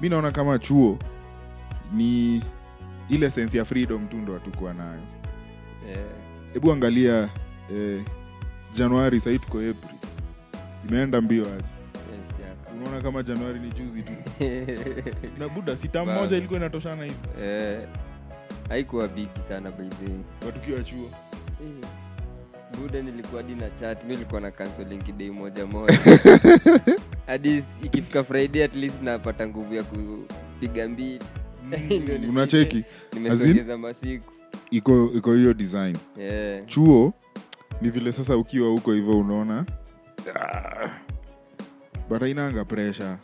Mi 0.00 0.08
naona 0.08 0.30
kama 0.30 0.58
chuo 0.58 0.98
ni 1.94 2.42
ile 3.10 3.30
sense 3.30 3.58
ya 3.58 3.64
freedom 3.64 4.08
tu 4.08 4.16
ndo 4.16 4.32
hatukuwa 4.34 4.74
nayo. 4.74 5.00
Hebu 5.86 6.00
hebu 6.54 6.72
angalia 6.72 7.28
eh, 7.74 8.02
januari 8.76 9.20
sahii 9.20 9.38
tuko 9.38 9.58
april. 9.58 9.74
Imeenda 10.88 11.20
mbio 11.20 11.42
aje? 11.42 11.54
Yes, 11.54 12.74
unaona 12.80 13.02
kama 13.02 13.22
januari 13.22 13.60
ni 13.60 13.68
juzi 13.68 14.02
tu. 14.02 14.12
Na 15.38 15.48
buda 15.48 15.76
sita 15.76 16.02
Wow. 16.02 16.14
moja 16.14 16.36
ilikuwa 16.36 16.58
inatoshana 16.60 17.04
hivi. 17.04 17.16
Eh, 17.42 17.80
haikuwa 18.68 19.08
bigi 19.08 19.40
sana 19.48 19.70
baidhi 19.70 20.20
watukiwa 20.46 20.82
chuo. 20.82 21.10
Buda 22.80 23.02
nilikuwa 23.02 23.42
hadi 23.42 23.54
na 23.54 23.70
chat 23.70 24.04
mi 24.04 24.12
nilikuwa 24.12 24.40
na 24.40 24.50
counseling 24.50 25.12
day 25.18 25.30
moja 25.30 25.66
moja. 25.66 25.98
Hadi 27.26 27.64
ikifika 27.82 28.24
friday 28.24 28.64
at 28.64 28.74
least 28.74 29.02
napata 29.02 29.46
nguvu 29.48 29.74
ya 29.74 29.82
kupiga 29.82 30.88
mbili. 30.88 31.24
unacheki? 32.30 32.84
Nimesongeza 33.12 33.78
masiku. 33.78 34.32
iko 34.70 35.10
iko 35.14 35.34
hiyo 35.34 35.54
design. 35.54 35.96
Yeah. 36.18 36.66
chuo 36.66 37.12
ni 37.82 37.90
vile 37.90 38.12
sasa 38.12 38.36
ukiwa 38.36 38.68
huko 38.68 38.92
hivyo 38.92 39.18
unaona. 39.18 39.66
Ah, 40.34 40.88
but 42.08 42.22
ainanga 42.22 42.64
pressure. 42.64 43.16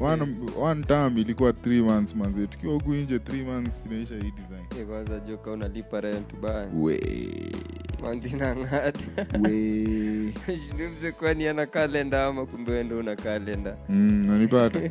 One, 0.00 0.26
one 0.60 0.84
term 0.84 1.18
ilikuwa 1.18 1.52
three 1.52 1.82
months 1.82 2.14
manze. 2.14 2.46
Tukiwa 2.46 2.74
huku 2.74 2.94
nje 2.94 3.18
three 3.18 3.42
months 3.42 3.86
inaisha 3.86 4.14
hii 4.14 4.30
design. 4.30 4.80
Eh, 4.80 4.86
kwanza 4.86 5.20
joka 5.20 5.50
unalipa 5.50 6.00
rent 6.00 6.34
bana. 6.40 6.68
We 6.74 7.00
manzinang'ata 8.02 9.26
kwani 11.18 11.48
ana 11.48 11.66
kalenda 11.66 12.24
ama 12.26 12.46
kumbe 12.46 12.72
wendo 12.72 12.98
una 12.98 13.16
kalenda 13.16 13.76
mm, 13.88 14.26
nanipata 14.26 14.80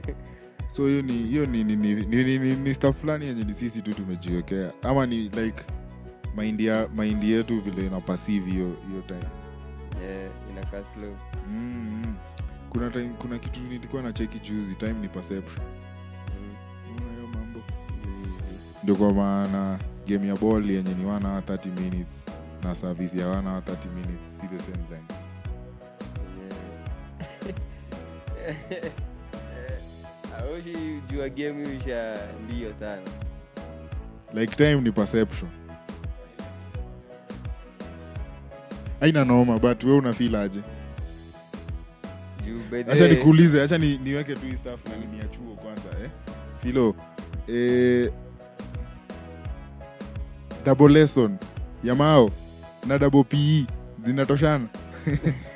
so 0.76 0.88
hiyo 0.88 1.02
ni 1.02 1.14
hiyo 1.14 1.46
ni 1.46 1.64
ni, 1.64 1.76
ni, 1.76 1.94
ni, 1.96 2.24
ni, 2.24 2.40
ni, 2.40 2.56
ni 2.56 2.74
stuff 2.74 3.02
fulani 3.02 3.26
yenye 3.26 3.44
ni 3.44 3.54
sisi 3.54 3.82
tu 3.82 3.94
tumejiwekea. 3.94 4.72
Ama 4.82 5.06
ni 5.06 5.16
like 5.18 5.64
maindi 6.36 6.70
maindi 6.96 7.32
yetu 7.32 7.62
vile 7.62 7.88
ina 7.88 8.02
hiyo 8.52 8.76
hiyo 8.90 9.02
time. 9.08 9.24
Yeah, 10.02 10.32
inakaa 10.52 10.84
slow 10.94 11.16
mm, 11.50 12.02
mm. 12.06 12.16
kuna 12.70 12.90
time 12.90 13.10
kuna 13.22 13.40
kitu 13.40 13.60
nilikuwa 13.60 14.02
na 14.02 14.14
cheki 14.14 14.40
juzi 14.40 14.76
time 14.76 14.94
ni 14.94 15.08
perception. 15.08 15.66
Mm. 15.66 16.56
Unaona 16.98 17.16
hiyo 17.16 17.28
mambo? 17.28 17.60
Ndio 18.84 18.96
kwa 18.96 19.14
maana 19.14 19.80
game 20.08 20.28
ya 20.28 20.36
ball 20.36 20.70
yenye 20.72 20.94
ni 20.94 21.04
1 21.06 21.08
hour 21.08 21.44
30 21.44 21.82
minutes 21.82 22.26
na 22.64 22.76
service 22.76 23.18
ya 23.18 23.28
1 23.28 23.44
hour 23.44 23.62
30 23.62 23.90
minutes 23.96 24.40
si 24.42 24.48
the 24.48 24.60
same 24.60 24.84
length 24.92 25.14
jua 31.10 31.30
game 31.30 31.64
usha 31.64 32.18
ndio 32.44 32.74
sana. 32.80 33.02
Like 34.34 34.56
time 34.56 34.82
ni 34.82 34.92
perception. 34.92 35.50
Aina 39.02 39.26
noma 39.26 39.60
but 39.60 39.84
we 39.84 39.92
unafeel 39.92 40.36
aje? 40.36 40.62
Acha 42.92 43.08
nikuulize 43.08 43.62
acha 43.62 43.78
ni, 43.78 43.98
niweke 43.98 44.34
tu 44.34 44.46
hii 44.46 44.58
stuff 44.58 44.80
na 44.90 44.96
ni 44.98 45.20
ya 45.20 45.26
chuo 45.28 45.56
kwanza 45.56 45.90
eh? 46.04 46.10
filo 46.62 46.96
eh, 47.48 48.12
double 50.66 50.88
lesson 50.94 51.38
ya 51.84 51.96
mao 51.96 52.32
na 52.88 52.98
double 52.98 53.24
pe 53.24 53.66
zinatoshana? 54.06 54.68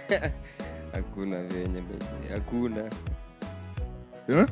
Hakuna 0.94 1.44
venye 1.44 1.84
hakuna. 2.34 2.90
Eh? 4.30 4.46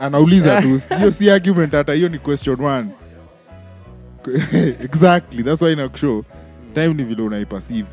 Anauliza 0.00 0.62
tu. 0.62 0.80
Hiyo 0.96 1.10
si 1.12 1.30
argument 1.30 1.72
hata 1.72 1.92
hiyo 1.92 2.08
ni 2.08 2.18
question 2.18 2.60
one. 2.60 2.88
Exactly 4.84 5.42
that's 5.42 5.62
why 5.62 5.72
inakushow. 5.72 6.24
Time 6.74 6.94
ni 6.94 7.04
vile 7.04 7.22
unaiperceive. 7.22 7.88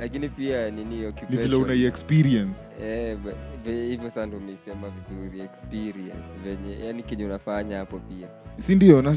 Lakini 0.00 0.28
pia 0.28 0.70
nini 0.70 1.12
ni 1.30 1.36
vile 1.36 1.56
unai 1.56 1.84
experience. 1.84 2.60
Eh, 2.82 3.18
hivyo 3.64 4.10
saa 4.10 4.26
ndo 4.26 4.36
umeisema 4.36 4.88
vizuri 4.90 5.40
experience. 5.40 6.16
Venye 6.44 6.86
yani 6.86 7.02
kenye 7.02 7.24
unafanya 7.24 7.78
hapo 7.78 7.98
pia. 7.98 8.28
Si 8.60 8.74
ndio? 8.74 9.02
Na 9.02 9.16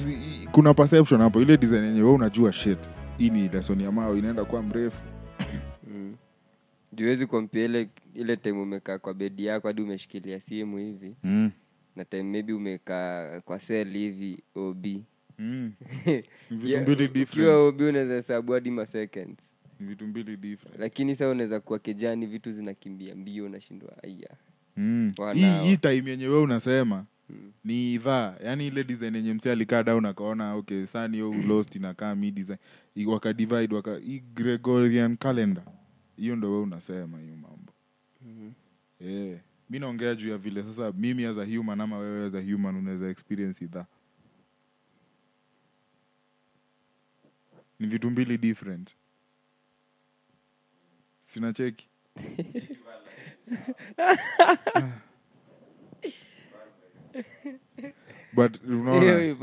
kuna 0.52 0.74
perception 0.74 1.22
hapo. 1.22 1.42
Ile 1.42 1.58
design 1.58 1.84
yenye 1.84 2.02
we 2.02 2.10
unajua 2.12 2.54
shit. 2.54 2.80
Hii 3.18 3.30
ni 3.30 3.50
lesson 3.50 3.82
ya 3.82 3.92
mao 3.92 4.18
inaenda 4.18 4.46
kuwa 4.46 4.62
mrefu. 4.64 5.02
Juwezi 6.96 7.28
kompia 7.28 7.66
ile 7.66 7.90
ile 8.14 8.38
time 8.38 8.60
umekaa 8.62 8.98
kwa 9.00 9.14
bedi 9.14 9.46
yako 9.46 9.68
hadi 9.68 9.82
umeshikilia 9.82 10.40
simu 10.40 10.78
hivi. 10.78 11.16
Mm. 11.24 11.52
na 11.96 12.06
time 12.06 12.24
maybe 12.24 12.54
umekaa 12.54 13.42
kwa 13.42 13.60
sel 13.60 13.94
hivi 13.94 14.44
ob 14.56 14.86
mm. 15.40 15.72
Vitu 16.52 16.82
mbili 16.82 17.06
ukiwa 17.06 17.08
different 17.08 17.64
ob 17.64 17.82
unaweza 17.82 18.14
hesabu 18.14 18.52
hadi 18.52 18.72
ma 18.72 18.86
vitu 19.80 20.08
mbili 20.08 20.38
different. 20.38 20.80
Lakini 20.80 21.16
saa 21.16 21.30
unaweza 21.30 21.60
kuwa 21.60 21.80
kijani 21.80 22.26
vitu 22.26 22.52
zinakimbia 22.52 23.16
mbio 23.16 23.46
unashindwa 23.46 24.04
aya 24.04 24.30
mm. 24.78 25.14
Hii, 25.34 25.60
hii 25.70 25.78
time 25.78 26.12
yenye 26.12 26.28
we 26.28 26.42
unasema 26.42 27.06
mm. 27.30 27.52
ni 27.64 27.94
idhaa 27.94 28.36
yani 28.44 28.68
ile 28.68 28.84
design 28.84 29.16
yenye 29.16 29.34
msi 29.34 29.50
alikaa 29.50 29.84
down 29.84 30.06
akaona 30.06 30.56
okay 30.56 30.86
sani 30.86 31.18
yo 31.18 31.34
lost 31.34 31.76
inakaa 31.76 32.16
mi 32.16 32.32
design. 32.32 32.58
I- 32.96 33.06
wakadivide 33.06 33.76
waka 33.76 33.98
hii 33.98 34.24
gregorian 34.36 35.18
calendar 35.18 35.64
hiyo 36.18 36.36
ndo 36.36 36.52
we 36.52 36.60
unasema 36.62 37.20
hiyo 37.20 37.36
mambo. 37.36 37.74
Mm. 38.22 38.54
yeah. 39.00 39.40
mi 39.70 39.80
naongea 39.80 40.16
juu 40.16 40.30
ya 40.30 40.38
vile 40.38 40.64
sasa 40.64 40.92
mimi 40.92 41.26
as 41.26 41.38
a 41.38 41.46
human 41.58 41.82
ama 41.82 41.98
wewe 41.98 42.28
as 42.28 42.36
a 42.36 42.42
human 42.52 42.76
unaweza 42.76 43.10
experience 43.10 43.66
idhaa 43.66 43.86
ni 47.80 47.88
vitu 47.88 48.10
mbili 48.10 48.38
different. 48.38 48.92
Sina 51.26 51.54
cheki. 51.54 51.90
But 58.34 58.64
unaona? 58.64 59.36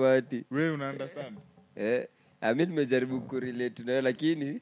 We 0.51 0.71
una 0.71 0.91
understand? 0.91 1.39
Eh, 1.77 2.09
mi 2.57 2.67
nimejaribu 2.67 3.21
kurelate 3.21 3.83
nayo 3.83 4.03
lakini 4.03 4.61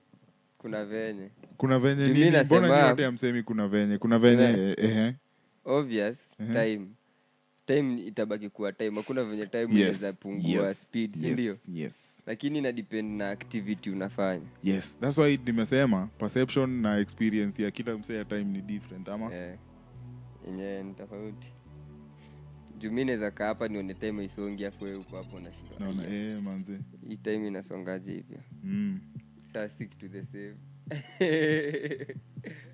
kuna 0.61 0.85
venye. 0.85 1.31
Kuna 1.57 1.79
venye 1.79 2.07
Juu 2.07 2.15
nini? 2.15 2.31
Nasema- 2.31 2.67
mbona 2.67 2.89
nyote 2.89 3.05
amsemi 3.07 3.43
kuna 3.43 3.69
venye. 3.69 3.99
Kuna 3.99 4.19
venye 4.19 4.43
Yeah. 4.43 4.59
eh, 4.61 4.75
ehe. 4.79 5.15
obvious 5.65 6.31
Mhm. 6.39 6.53
time. 6.53 6.87
Time 7.67 8.03
itabaki 8.07 8.49
kuwa 8.51 8.73
time. 8.73 8.97
Hakuna 8.97 9.25
venye 9.25 9.47
time 9.47 9.63
Yes, 9.63 9.71
inaweza 9.73 10.13
pungua 10.13 10.69
yes, 10.69 10.81
speed 10.81 11.15
si 11.17 11.31
ndio? 11.31 11.57
yes. 11.75 11.93
lakini 12.27 12.59
ina 12.59 12.73
depend 12.73 13.19
na 13.19 13.31
activity 13.31 13.91
unafanya. 13.91 14.47
Yes 14.65 14.99
that's 15.01 15.19
why 15.19 15.37
nimesema 15.37 16.07
perception 16.19 16.71
na 16.71 16.99
experience 16.99 17.63
ya 17.63 17.71
kila 17.71 17.99
msee 17.99 18.17
ya 18.17 18.25
time 18.25 18.45
ni 18.45 18.61
different 18.63 19.09
ama? 19.09 19.35
Eh, 19.35 19.59
yenyewe 20.47 20.83
ni 20.83 20.95
tofauti. 20.95 21.47
Juu 22.79 22.93
mi 22.93 23.05
naweza 23.05 23.31
kaa 23.31 23.47
hapa 23.47 23.69
nione 23.69 23.95
time 23.95 24.25
isongi 24.25 24.65
afu 24.67 24.85
wewe 24.85 24.97
uko 24.97 25.17
hapo 25.17 25.37
unashindwa, 25.37 25.79
naona 25.81 26.07
eh, 26.15 26.43
manze. 26.43 26.79
Hii 27.09 27.17
time 27.17 27.49
inasongaje 27.49 28.13
hivyo? 28.13 28.39
Mm. 28.65 29.01
Saa 29.53 29.69
stick 29.69 29.91
to 29.99 30.09
the 30.09 30.23
same. 30.25 30.57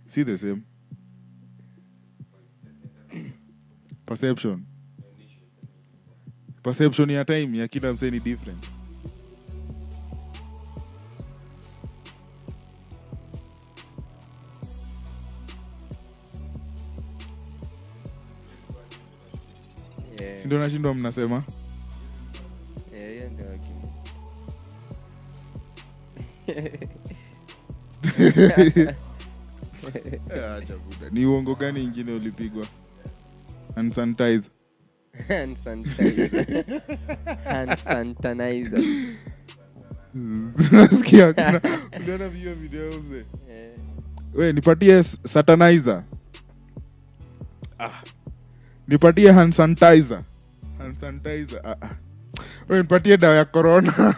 Si 0.06 0.22
the 0.22 0.38
same. 0.38 0.62
Perception. 4.06 4.66
Perception 6.62 7.10
ya 7.10 7.24
time 7.24 7.58
ya 7.58 7.68
kila 7.68 7.92
msee 7.92 8.10
ni 8.10 8.20
different. 8.20 8.66
Yeah. 20.20 20.40
sindo 20.42 20.58
nashindwa 20.58 20.94
mnasema 20.94 21.42
acha 30.56 30.74
buda. 30.76 31.10
ni 31.12 31.26
uongo 31.26 31.54
gani 31.54 31.84
ingine 31.84 32.12
ulipigwa 32.12 32.66
and 33.76 33.94
Hand 35.28 35.56
sanitizer. 35.56 36.80
Hand 37.44 37.78
sanitizer. 37.78 38.80
nasikia 40.72 41.32
kuna 41.32 41.60
uliona 42.00 42.28
hiyo 42.28 42.54
video 42.54 43.00
mzee 43.00 43.24
Eh, 43.50 43.70
we 44.34 44.52
nipatie 44.52 45.02
satanizer 45.02 46.02
ah. 47.78 48.02
nipatie 48.88 49.32
hand 49.32 49.54
sanitizer 49.54 50.22
hand 50.78 51.00
sanitizer 51.00 51.60
ah, 51.64 51.76
ah. 51.80 51.90
Nipatie 52.68 53.16
dawa 53.16 53.34
ya 53.36 53.44
corona. 53.44 53.92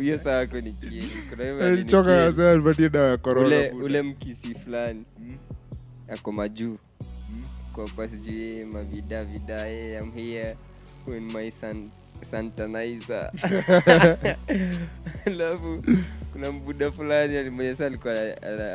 Hiyo 0.00 0.18
saa 0.18 0.30
yako 0.30 0.60
ni 0.60 0.72
kieli. 0.72 1.10
Kuna 1.30 1.44
hiyo 1.44 1.64
ali 1.66 1.84
ni 1.84 1.90
choka 1.90 2.10
kieli. 2.16 2.32
kasema 2.32 2.54
nipatie 2.54 2.88
dawa 2.88 3.08
ya 3.08 3.16
corona 3.16 3.46
ule, 3.46 3.70
ule 3.70 4.02
mkisi 4.02 4.54
fulani. 4.54 5.04
Mm, 5.18 5.36
ako 6.12 6.32
majuu. 6.32 6.78
Mm. 7.30 7.42
kwakwa 7.72 8.08
sijui 8.08 8.64
mavida 8.64 9.24
vida 9.24 9.64
hey, 9.64 9.98
I'm 9.98 10.12
here 10.12 10.56
in 11.06 11.32
my 11.32 11.52
santanizer. 12.22 13.30
Alafu 15.26 15.82
kuna 16.32 16.52
mbuda 16.52 16.90
fulani 16.90 17.36
alimonyesa 17.36 17.86
alikuwa 17.86 18.14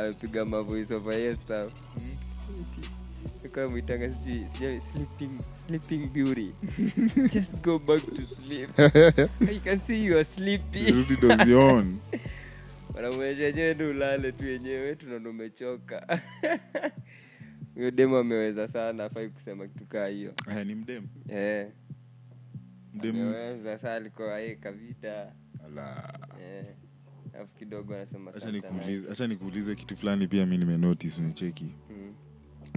amepiga 0.02 0.46
mavoice 0.46 0.94
over 0.94 1.14
here 1.14 1.36
stuff 1.36 1.74
mwitanga 3.58 4.12
sijui 4.12 4.82
sleeping 4.92 5.32
sleeping 5.68 6.08
beauty. 6.10 6.52
Just 7.34 7.64
go 7.64 7.80
back 7.80 8.02
to 8.06 8.22
sleep. 8.22 8.70
I 9.50 9.60
can 9.64 9.80
see 9.80 10.06
you 10.06 10.16
are 10.16 10.26
sleepy. 10.26 10.92
Rudi 10.92 11.16
dozion 11.16 11.98
wanamwesha 12.96 13.44
enyewe 13.48 13.74
ndi 13.74 13.84
ulale 13.84 14.32
tu 14.32 14.46
wenyewe 14.46 14.96
tunaona 14.96 15.30
umechoka 15.30 16.22
huyo 17.76 17.92
demu 17.92 18.18
ameweza 18.18 18.68
sana 18.68 19.06
afai 19.06 19.30
kusema 19.30 19.68
kitu 19.68 19.86
kaa 19.86 20.08
hiyo 20.08 20.34
ni 20.66 20.76
mdem 20.76 21.04
Eh, 21.30 21.68
mdem 22.94 23.16
saa 23.78 23.94
alikuwa. 23.94 24.42
Eh, 26.42 26.66
alafu 27.34 27.56
kidogo 27.56 27.96
anasema 27.96 28.32
nikuulize- 29.28 29.76
kitu 29.76 29.98
fulani 29.98 30.28
pia 30.28 30.46
mi 30.46 30.58
nimenotis 30.58 31.20
nicheki 31.20 31.66
Mm. 31.90 32.14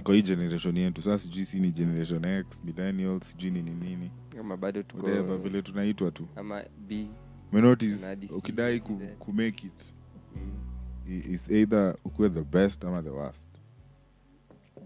Kwa 0.03 0.15
hii 0.15 0.21
generation 0.21 0.77
yetu. 0.77 1.01
Sasa 1.01 1.17
sijui 1.23 1.45
si 1.45 1.59
ni 1.59 1.71
generation 1.71 2.25
x 2.25 2.45
millennial 2.63 3.21
sijui 3.21 3.51
nini 3.51 3.71
nini. 3.71 4.11
Ama 4.39 4.57
bado 4.57 4.83
tuko 4.83 5.05
whatever 5.07 5.37
vile 5.37 5.61
tunaitwa 5.61 6.11
tu. 6.11 6.27
Ama 6.35 6.63
b. 6.87 7.07
Umenotice 7.51 7.95
Kuna 7.95 8.07
hadi 8.07 8.27
ukidai 8.27 8.79
ku, 8.79 8.97
Z. 8.99 9.05
ku 9.19 9.33
make 9.33 9.67
it 9.67 9.83
mm. 10.35 10.51
i- 11.09 11.33
is 11.33 11.49
either 11.51 11.95
ukuwe 12.05 12.29
the 12.29 12.41
best 12.43 12.83
ama 12.83 13.01
the 13.03 13.09
worst. 13.09 13.47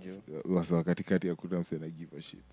Jo 0.05 0.21
wasa 0.55 0.83
katikati 0.83 1.27
hakuna 1.27 1.59
mse 1.59 1.77
na 1.77 1.89
give 1.89 2.17
a 2.17 2.21
shit. 2.21 2.43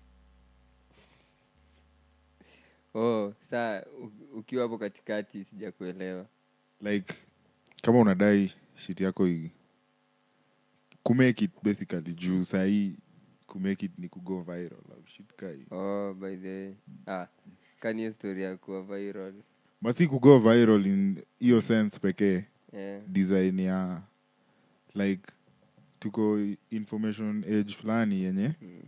Oh 2.93 3.33
saa 3.49 3.81
u- 4.01 4.37
ukiwa 4.39 4.63
hapo 4.63 4.77
katikati 4.77 5.43
sijakuelewa. 5.43 6.25
Like 6.81 7.13
kama 7.81 7.99
unadai 7.99 8.53
shit 8.75 9.01
yako 9.01 9.27
i 9.27 9.51
kumake 11.05 11.45
it 11.45 11.51
basically 11.63 12.13
juu 12.13 12.45
sahii 12.45 12.95
kumake 13.47 13.85
it 13.85 13.91
ni 13.97 14.09
kugo 14.09 14.41
viral 14.41 14.81
au 14.91 15.07
shit 15.07 15.33
kai 15.35 15.65
oh 15.71 16.13
by 16.13 16.35
the 16.35 16.73
ah 17.07 17.27
kani 17.79 18.13
story 18.13 18.43
ya 18.43 18.57
kuwa 18.57 18.83
viral 18.83 19.33
basi 19.81 20.07
kugo 20.07 20.39
viral 20.39 20.85
in 20.85 21.23
hiyo 21.39 21.61
sense 21.61 21.99
pekee 21.99 22.43
yeah. 22.73 23.01
design 23.07 23.59
ya 23.59 24.01
like 24.95 25.21
tuko 25.99 26.39
information 26.71 27.43
age 27.43 27.73
fulani 27.73 28.23
yenye 28.23 28.51
Mm. 28.61 28.81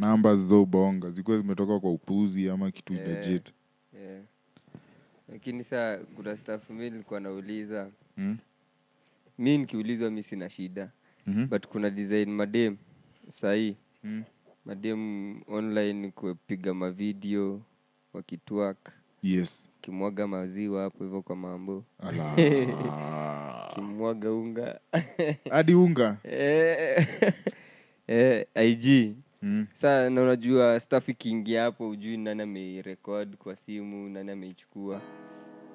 namba 0.00 0.36
zizobonga 0.36 1.10
zikuwa 1.10 1.38
zimetoka 1.38 1.80
kwa 1.80 1.92
upuzi 1.92 2.48
ama 2.50 2.70
kitu 2.70 2.92
Yeah. 2.92 3.08
legit 3.08 3.52
yeah. 4.02 4.22
lakini 5.28 5.64
saa 5.64 5.98
kuna 5.98 6.36
staff 6.36 6.70
mi 6.70 6.90
nilikuwa 6.90 7.20
nauliza 7.20 7.90
mm? 8.16 8.38
mi 9.38 9.58
nikiulizwa 9.58 10.10
mi 10.10 10.22
sina 10.22 10.50
shida 10.50 10.90
mm-hmm. 11.26 11.46
but 11.48 11.66
kuna 11.66 11.90
design 11.90 12.30
madem 12.30 12.76
sahii. 13.32 13.76
Mm. 14.04 14.24
madem 14.64 15.40
online 15.48 16.10
kupiga 16.10 16.74
mavideo 16.74 17.60
wakitwak 18.12 18.92
yes. 19.22 19.68
Kimwaga 19.80 20.26
maziwa 20.26 20.82
hapo 20.82 21.04
hivyo 21.04 21.22
kwa 21.22 21.36
mambo. 21.36 21.84
Kimwaga 23.74 24.32
unga. 24.32 24.80
Hadi 25.50 25.74
unga. 25.74 26.16
E, 26.24 27.06
eh, 28.06 28.46
ig 28.70 29.14
mm. 29.42 29.66
saa 29.72 30.10
na 30.10 30.22
unajua 30.22 30.80
staff 30.80 31.08
ikiingia 31.08 31.62
hapo 31.62 31.88
ujui 31.88 32.16
nani 32.16 32.42
ameirekod 32.42 33.36
kwa 33.36 33.56
simu 33.56 34.08
nani 34.08 34.30
ameichukua. 34.30 35.00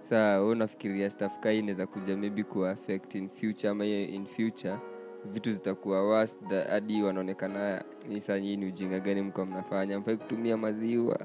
Saa 0.01 0.39
we 0.39 0.49
unafikiria 0.49 1.09
staff 1.09 1.39
kai 1.39 1.59
inaweza 1.59 1.87
kuja 1.87 2.17
maybe 2.17 2.45
affect 2.71 3.15
in 3.15 3.29
future 3.29 3.69
ama 3.69 3.85
in 3.85 4.25
future 4.25 4.77
vitu 5.33 5.51
zitakuwa 5.51 6.07
worse 6.07 6.37
hadi 6.69 7.03
wanaonekana 7.03 7.83
ni 8.09 8.21
saa 8.21 8.39
nyii 8.39 8.57
ni 8.57 8.65
ujinga 8.65 8.99
gani 8.99 9.21
mko 9.21 9.45
mnafanya. 9.45 9.99
Mfai 9.99 10.17
kutumia 10.17 10.57
maziwa. 10.57 11.19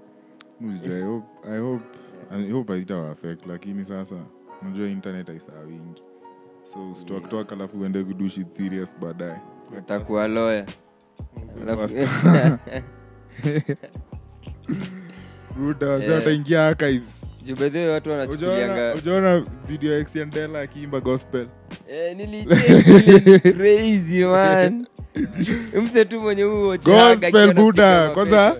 Msijua, 0.61 0.97
I 0.97 1.03
hope, 1.03 1.27
I 1.49 1.59
hope, 1.59 1.85
I 2.31 2.51
hope 2.51 2.73
haitawa 2.73 3.11
affect 3.11 3.47
lakini 3.47 3.85
sasa 3.85 4.15
unajua 4.63 4.89
internet 4.89 5.29
aisaa 5.29 5.61
wingi. 5.61 6.03
So 6.73 6.91
usitwakitwak 6.91 7.53
alafu 7.53 7.81
uende 7.81 8.05
kudu 8.05 8.29
shit 8.29 8.51
serious 8.51 8.95
baadaye. 9.01 9.37
Utakuwa 9.79 10.29
loya 10.29 10.67
Eh. 16.03 16.15
wataingia 16.15 16.67
archives 16.69 17.21
watu 17.89 18.09
Ujaona- 18.11 18.21
wanachukulianga 18.21 18.95
ujaona 18.95 19.45
video 19.69 19.93
ya 19.93 20.01
akiimba 20.61 21.01
gospel. 21.01 21.47
Eh, 21.89 22.17
man. 24.27 24.87
Mwenye 26.21 26.43
huo 26.43 26.77
gospel 26.79 27.55
buda 27.55 28.11
kwanza 28.11 28.57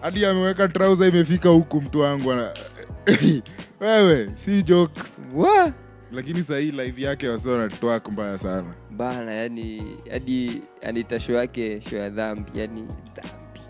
hadi 0.00 0.26
ameweka 0.26 0.68
trouser 0.68 1.08
imefika 1.08 1.48
huku 1.48 1.80
mtu 1.80 2.00
wangu 2.00 2.28
wewe 3.80 4.30
si 4.34 4.62
jokes. 4.62 5.12
Lakini 6.12 6.42
sahii 6.42 6.70
live 6.70 7.02
yake 7.02 7.28
wasi 7.28 7.48
wanatwak 7.48 8.08
mbaya 8.08 8.38
sana. 8.38 8.74
Bana 8.90 9.32
yani 9.32 9.96
hadi 10.10 10.62
anita 10.82 11.20
show 11.20 11.34
yake 11.36 11.80
sho 11.80 11.96
ya 11.96 12.10
dhambi 12.10 12.50
yani 12.54 12.88
dhambi 13.14 13.60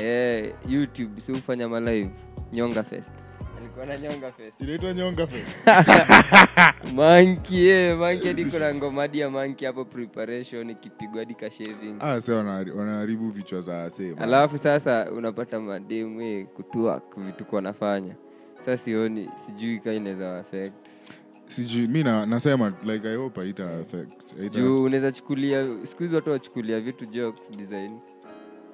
eh, 0.00 0.54
youtube 0.68 1.20
si 1.20 1.32
ufanya 1.32 1.68
malive 1.68 2.10
nyonga 2.52 2.82
fest. 2.82 3.12
Alikuwa 3.58 3.86
na 3.86 3.98
nyonga 3.98 4.32
fest. 4.32 4.60
Inaitwa 4.60 4.92
nyonga 4.94 5.26
manki 6.94 7.68
eh, 7.68 7.98
manki 7.98 8.26
hadi 8.26 8.44
kuna 8.44 8.74
ngoma 8.74 9.02
hadi 9.02 9.18
ya 9.18 9.30
manki 9.30 9.64
hapo 9.64 9.84
preparation 9.84 10.70
ikipigwa 10.70 11.18
hadi 11.18 11.34
ka 11.34 11.50
shaving. 11.50 11.96
Ah, 12.00 12.20
wanaharibu 12.76 13.30
vichwa 13.30 13.60
za 13.60 13.90
alafu 14.18 14.58
sasa 14.58 15.10
unapata 15.12 15.60
mademu 15.60 16.22
eh, 16.22 16.46
kutuak 16.46 17.02
vitu 17.18 17.44
kwa 17.44 17.62
nafanya 17.62 18.14
sa 18.64 18.78
sioni 18.78 19.28
sijui 19.46 19.78
ka 19.78 19.92
inaweza 19.92 20.38
affect. 20.38 20.72
Sijui 21.48 21.86
mi 21.86 22.02
na, 22.02 22.26
nasema 22.26 22.72
like 22.84 23.08
i 23.08 23.16
hope 23.16 23.40
haita 23.40 23.76
affect. 23.78 24.38
Haita 24.38 24.58
juu 24.60 24.76
unaweza 24.76 25.12
chukulia 25.12 25.66
siku 25.82 26.02
hizi 26.02 26.14
watu 26.14 26.30
wachukulia 26.30 26.80
vitu 26.80 27.06
jokes 27.06 27.50
design 27.58 27.98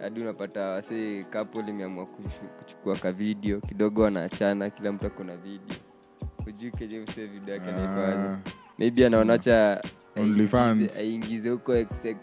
hadi 0.00 0.20
unapata 0.20 0.60
wase 0.68 1.24
kapo 1.30 1.62
limeamua 1.62 2.06
kuchukua 2.06 2.96
ka 2.96 3.12
video 3.12 3.60
kidogo 3.60 4.02
wanaachana 4.02 4.70
kila 4.70 4.92
mtu 4.92 5.06
akona 5.06 5.36
video. 5.36 5.76
Hujui 6.44 6.70
kenye 6.70 7.00
mse 7.00 7.26
video 7.26 7.54
yake 7.54 7.68
anaifanya. 7.70 8.30
Ah, 8.32 8.38
maybe 8.78 9.06
anaonacha 9.06 9.82
aingize 10.98 11.50
huko 11.50 11.74
XX 11.84 12.16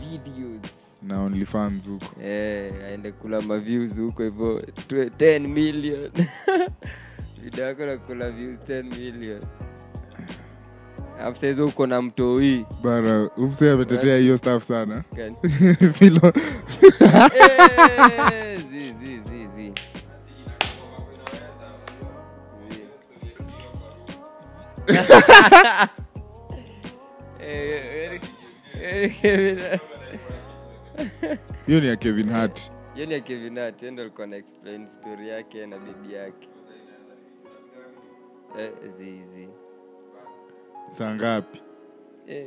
videos. 0.00 0.60
Na 1.02 1.22
onlyfans 1.22 1.88
huko. 1.88 2.20
Yeah, 2.22 2.84
aende 2.84 3.12
kula 3.12 3.40
maviews 3.40 3.98
huko 3.98 4.22
hivyo. 4.22 4.60
Twe- 4.88 5.08
10 5.08 5.48
million. 5.48 6.10
Video 7.42 7.64
yako 7.66 7.86
nakula 7.86 8.30
views 8.30 8.60
10 8.60 8.82
million 8.98 9.40
alafu 11.20 11.38
saizi 11.40 11.62
uko 11.62 11.86
na 11.86 12.02
mtoi 12.02 12.66
bana 12.82 13.30
umse 13.36 13.70
ametetea 13.70 14.18
hiyo 14.18 14.36
staff 14.36 14.64
sana? 14.64 15.04
Filo- 15.98 16.32
Eh. 17.34 18.58
Eh, 27.40 28.20
eh, 29.22 29.80
hiyo 31.66 31.80
ni 31.80 31.86
ya 31.86 31.96
kevin 31.96 32.30
hart 32.30 32.72
hiyo 32.94 33.06
ni 33.06 33.14
ya 33.14 33.20
Kevin 33.20 33.58
Hart, 33.58 33.82
ndo 33.82 34.02
alikuwa 34.02 34.26
na 34.26 34.36
explain 34.36 34.88
story 34.88 35.28
yake 35.28 35.66
na 35.66 35.78
bibi 35.78 36.14
yake 36.14 36.48
Eh, 38.58 38.70
zi, 38.98 39.04
zi. 39.34 39.48
Saa 40.92 41.14
ngapi? 41.14 41.58
Eh, 42.28 42.46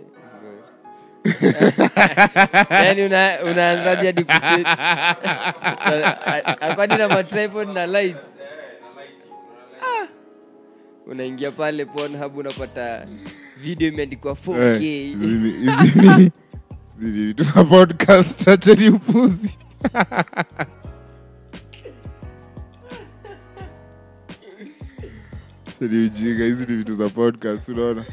yaani 2.84 3.02
una- 3.06 3.40
unaanzaje 3.44 4.06
hadi 4.06 4.26
akwani 6.62 6.98
na 7.02 7.08
matripod 7.10 7.70
na 7.70 7.86
lights? 7.88 8.26
Ah. 9.82 10.08
unaingia 11.08 11.52
pale 11.52 11.86
Pornhub 11.86 12.38
unapata 12.38 13.08
video 13.58 13.88
imeandikwa 13.88 14.34
4K 14.34 14.84
Eh, 17.02 17.66
podcast 17.70 18.48
acheni 18.48 18.90
upuzi. 18.90 19.60
Ni 25.82 25.98
ujinga 26.06 26.44
hizi 26.44 26.66
ni 26.66 26.76
vitu 26.78 26.94
za 26.94 27.10
podcast 27.10 27.70
unaona 27.70 28.06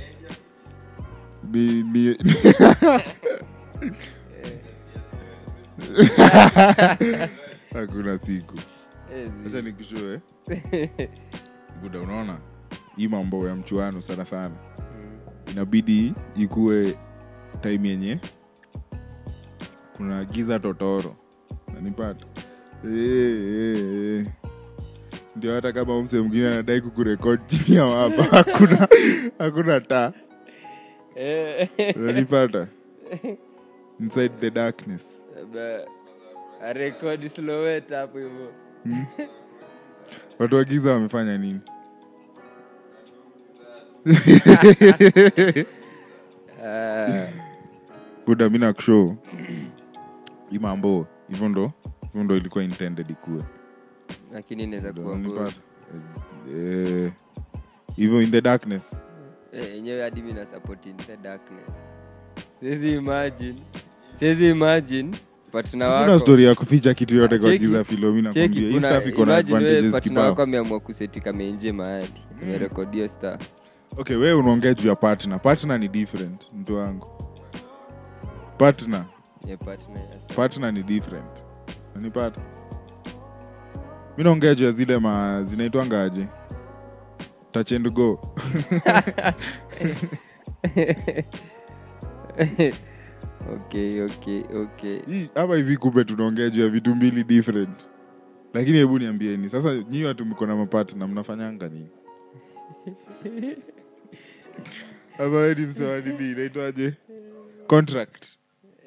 ni, 1.52 1.82
ni, 1.82 2.16
hakuna 7.74 8.18
siku. 8.18 8.54
Acha 9.46 9.62
nikushue. 9.62 10.20
Buda 11.82 12.00
unaona? 12.00 12.38
Hii 12.96 13.08
mambo 13.08 13.48
ya 13.48 13.54
mchuano 13.54 14.00
sana 14.00 14.24
sana. 14.24 14.54
Mm. 14.78 15.18
inabidi 15.52 16.14
ikuwe 16.36 16.98
time 17.62 17.88
yenye 17.88 18.18
kuna 19.96 20.24
giza 20.24 20.58
totoro. 20.58 21.16
Nanipata? 21.74 22.26
Eh, 22.84 22.92
eh, 22.92 23.78
eh. 24.18 24.26
ndio 25.36 25.54
hata 25.54 25.72
kama 25.72 26.02
mse 26.02 26.18
mwingine 26.20 26.48
anadai 26.48 26.80
kukurekod 26.80 27.40
chini 27.46 27.76
ya 27.76 27.84
wapa 27.84 28.22
hakuna 28.36 28.88
hakuna 29.38 29.80
taa 29.80 30.12
Eh, 31.16 31.68
unanipata 31.96 32.68
inside 34.00 34.32
the 34.40 34.50
darkness. 34.50 35.02
Arekodi 36.62 37.28
slowet 37.28 37.90
hapo 37.90 38.18
hivyo 38.18 38.52
watu 40.38 40.56
wagiza 40.56 40.92
wamefanya 40.92 41.38
nini? 41.38 41.60
Ah, 46.68 47.26
buda 48.26 48.50
mi 48.50 48.58
nakushow 48.58 49.14
hii 50.50 50.58
mambo 50.58 51.06
hivyo 51.28 51.48
ndo 51.48 51.72
hivyo 52.02 52.22
ndo 52.24 52.36
ilikuwa 52.36 52.64
intended 52.64 53.10
ikuwe. 53.10 53.42
Lakini 54.32 54.62
inaweza 54.64 54.92
kuwa. 54.92 55.52
Eh, 56.56 57.12
hivyo 57.96 58.22
in 58.22 58.30
the 58.30 58.40
darkness 58.40 58.92
yenyewe 59.52 60.02
hadi 60.02 60.22
mi 60.22 60.32
na 60.32 60.46
support 60.46 60.86
in 60.86 60.96
the 60.96 61.16
darkness. 61.16 61.86
Siwezi 62.60 62.92
imagine. 62.92 63.54
Siwezi 64.14 64.48
imagine 64.50 65.16
kuna 65.86 66.10
wako. 66.10 66.38
ya 66.42 66.54
kuficha 66.54 66.94
kitu 66.94 67.14
yote 67.14 67.38
kwa 67.38 67.56
giza 67.56 67.84
filomi 67.84 68.22
cheki, 68.22 68.38
nakwambia. 68.38 68.60
hii 68.68 68.74
kuna- 68.74 68.90
stuff 68.92 69.06
iko 69.06 69.24
na 69.24 69.32
imagine 69.32 69.54
wewe 69.58 69.66
advantages 69.68 69.92
partner 69.92 70.18
wako 70.24 70.42
ameamua 70.42 70.80
kuseti 70.80 71.20
kamenje 71.20 71.72
mahali. 71.72 72.12
Amerekodia 72.42 73.08
star 73.08 73.38
okay 73.98 74.16
wewe 74.16 74.32
unaongea 74.34 74.74
juu 74.74 74.88
ya 74.88 74.94
partner. 74.94 75.40
Partner 75.42 75.80
ni 75.80 75.88
different 75.88 76.52
mtu 76.54 76.76
wangu. 76.76 77.06
Partner. 78.58 79.04
Partner 80.36 80.72
ni 80.72 80.82
different. 80.82 81.44
Nanipata 81.94 82.40
mi 84.18 84.24
naongea 84.24 84.54
juu 84.54 84.64
ya 84.64 84.70
zile 84.72 84.98
ma 84.98 85.42
zinaitwanga 85.44 86.02
aje 86.02 86.26
touch 87.52 87.72
and 87.72 87.90
go. 87.94 88.18
Okay 93.46 94.00
okay 94.02 94.44
okay. 94.54 95.00
Hii, 95.06 95.30
hapa 95.34 95.56
hivi 95.56 95.76
kumbe 95.76 96.04
tunaongea 96.04 96.50
juu 96.50 96.62
ya 96.62 96.68
vitu 96.68 96.94
mbili 96.94 97.24
different. 97.24 97.88
Lakini 98.54 98.78
hebu 98.78 98.98
niambieni 98.98 99.50
sasa 99.50 99.74
nyii 99.74 100.04
watu 100.04 100.24
mko 100.24 100.46
na 100.46 100.56
mapatna 100.56 101.06
mnafanyanga 101.06 101.68
nini? 101.68 101.88
Hapa 105.12 105.36
weni 105.36 105.66
msewa 105.66 106.00
nini? 106.00 106.30
Inaitwaje? 106.32 106.92
Contract. 107.66 108.26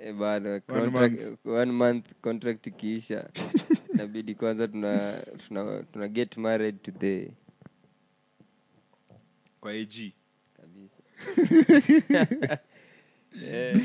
Eh, 0.02 0.14
bado 0.16 0.58
contract- 0.58 1.38
one 1.50 1.72
month 1.72 2.06
contract 2.22 2.68
ikiisha 2.68 3.30
inabidi 3.94 4.36
kwanza 4.36 4.68
tuna, 4.68 5.24
tuna, 5.48 5.84
tuna 5.94 6.08
get 6.08 6.38
married 6.38 6.82
to 6.82 6.92
the 6.92 7.32
kwa 9.62 9.72
ag 9.72 10.12
kabisa. 10.58 10.98
Eh, 13.52 13.78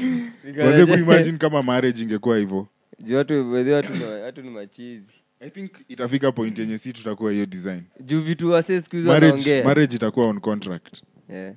waze 0.58 0.86
kuimagine 0.86 1.38
kama 1.38 1.62
marriage 1.62 2.02
ingekuwa 2.02 2.38
hivyo. 2.38 2.68
Juu 3.00 3.16
watu 3.16 3.44
by 3.44 3.70
watu 3.72 3.92
ni- 3.94 4.04
watu 4.04 4.42
ni 4.42 4.50
machizi. 4.50 5.06
I 5.40 5.50
think 5.50 5.70
itafika 5.88 6.32
point 6.32 6.58
yenye 6.58 6.78
si 6.78 6.92
tutakuwa 6.92 7.32
hiyo 7.32 7.46
design. 7.46 7.82
Juu 8.00 8.20
vitu 8.20 8.50
wase 8.50 8.80
siku 8.80 8.96
hizi 8.96 9.08
marriage, 9.08 9.32
wanaongea. 9.32 9.64
marriage 9.64 9.96
itakuwa 9.96 10.26
on 10.26 10.40
contract. 10.40 11.02
Eh. 11.30 11.54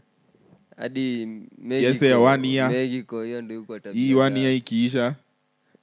hadi 0.77 1.21
Yes, 1.69 2.01
ya 2.01 2.19
one 2.19 2.49
year. 2.49 2.71
Mexico 2.71 3.23
hiyo 3.23 3.41
ndio 3.41 3.59
huko 3.59 3.79
tabia 3.79 4.01
hii 4.01 4.13
one 4.13 4.39
year 4.39 4.53
ikiisha 4.53 5.15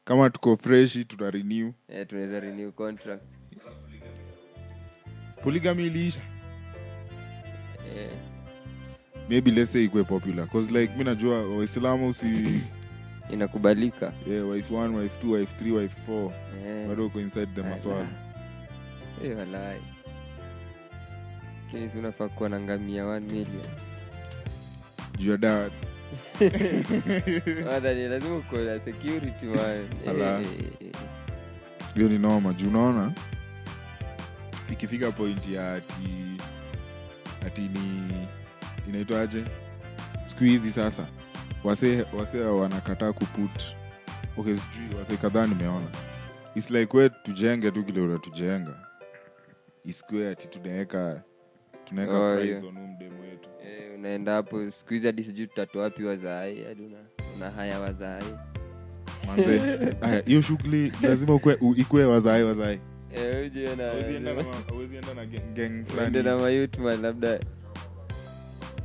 kama 0.04 0.30
tuko 0.30 0.56
fresh 0.56 0.92
tuta 1.08 1.30
renew. 1.30 1.70
Eh, 1.88 2.06
tunaweza 2.06 2.40
renew 2.40 2.72
contract. 2.72 3.22
Polygamy 5.42 5.86
iliisha 5.86 6.20
Eh, 7.96 8.10
maybe 9.28 9.50
let's 9.50 9.72
say 9.72 9.84
ikwe 9.84 10.04
popular 10.04 10.46
cause 10.48 10.70
like 10.80 10.96
mi 10.98 11.04
najua 11.04 11.56
waislamu 11.56 12.14
si 12.14 12.60
inakubalika. 13.32 14.12
Yeah, 14.28 14.48
wife 14.48 14.74
one 14.74 14.96
wife 14.96 15.14
two 15.20 15.32
wife 15.32 15.52
three 15.58 15.72
wife 15.72 15.94
four. 16.06 16.32
Yeah. 16.64 16.88
bado 16.88 17.06
uko 17.06 17.20
inside 17.20 17.48
the 17.54 17.62
maswala. 17.62 18.06
Hey, 19.22 19.34
walai. 19.34 19.80
Lakini 21.72 21.90
unafaa 21.98 22.28
kuwa 22.28 22.48
na 22.48 22.60
ngamia 22.60 23.06
one 23.06 23.26
million. 23.26 23.66
Juu 25.18 25.30
ya 25.30 25.36
dawa 25.36 25.70
lazima 28.08 28.36
ukuwe 28.36 28.80
security 28.80 29.46
man. 29.46 29.86
Eh, 30.06 30.20
eh, 30.20 30.46
eh. 30.80 30.92
hiyo 31.94 32.08
ni 32.08 32.18
noma 32.18 32.52
juu 32.52 32.68
unaona? 32.68 33.12
Ikifika 34.72 35.12
point 35.12 35.48
ya 35.48 35.74
ati 35.74 36.33
ati 37.46 37.60
ni 37.60 38.08
inaitwaje? 38.88 39.44
Siku 40.26 40.44
hizi 40.44 40.70
sasa 40.72 41.06
wase 41.64 42.04
wase 42.18 42.40
wanakataa 42.40 43.12
kuput 43.12 43.62
okay 44.36 44.54
sijui 44.54 44.98
wase 44.98 45.16
kadhaa 45.16 45.46
nimeona. 45.46 45.86
Its 46.54 46.70
like 46.70 46.96
we 46.96 47.08
tujenge 47.08 47.70
tu 47.70 47.84
kile 47.84 48.00
unatujenga. 48.00 48.74
Isikue 49.84 50.30
ati 50.30 50.48
tunaweka 50.48 51.22
tunaweka 51.84 52.18
Oh, 52.18 52.40
yeah. 52.40 52.62
mdemo 52.62 53.20
wetu. 53.22 53.48
Eh, 53.66 53.94
unaenda 53.94 54.32
hapo 54.34 54.70
siku 54.70 54.94
hizi 54.94 55.06
hadi 55.06 55.24
sijui 55.24 55.46
tutatoa 55.46 55.82
wapi 55.82 56.04
wazai 56.04 56.64
hadi 56.64 56.82
una, 56.82 56.98
una 57.36 57.50
haya 57.50 57.80
wazaai. 57.80 58.34
Manze 59.26 59.60
hiyo 60.26 60.40
shughuli 60.42 60.92
lazima 61.02 61.40
ikue 61.76 62.04
wazae 62.04 62.42
wazae 62.42 62.80
Uende 63.14 63.72
na 63.74 63.92
fulani 66.76 67.02
labda 67.02 67.38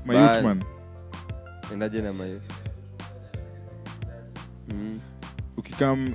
mayutman 0.05 0.63
endaje 1.73 2.01
na 2.01 2.13
mayut 2.13 2.41
mm. 4.73 4.99
ukikam 5.57 6.13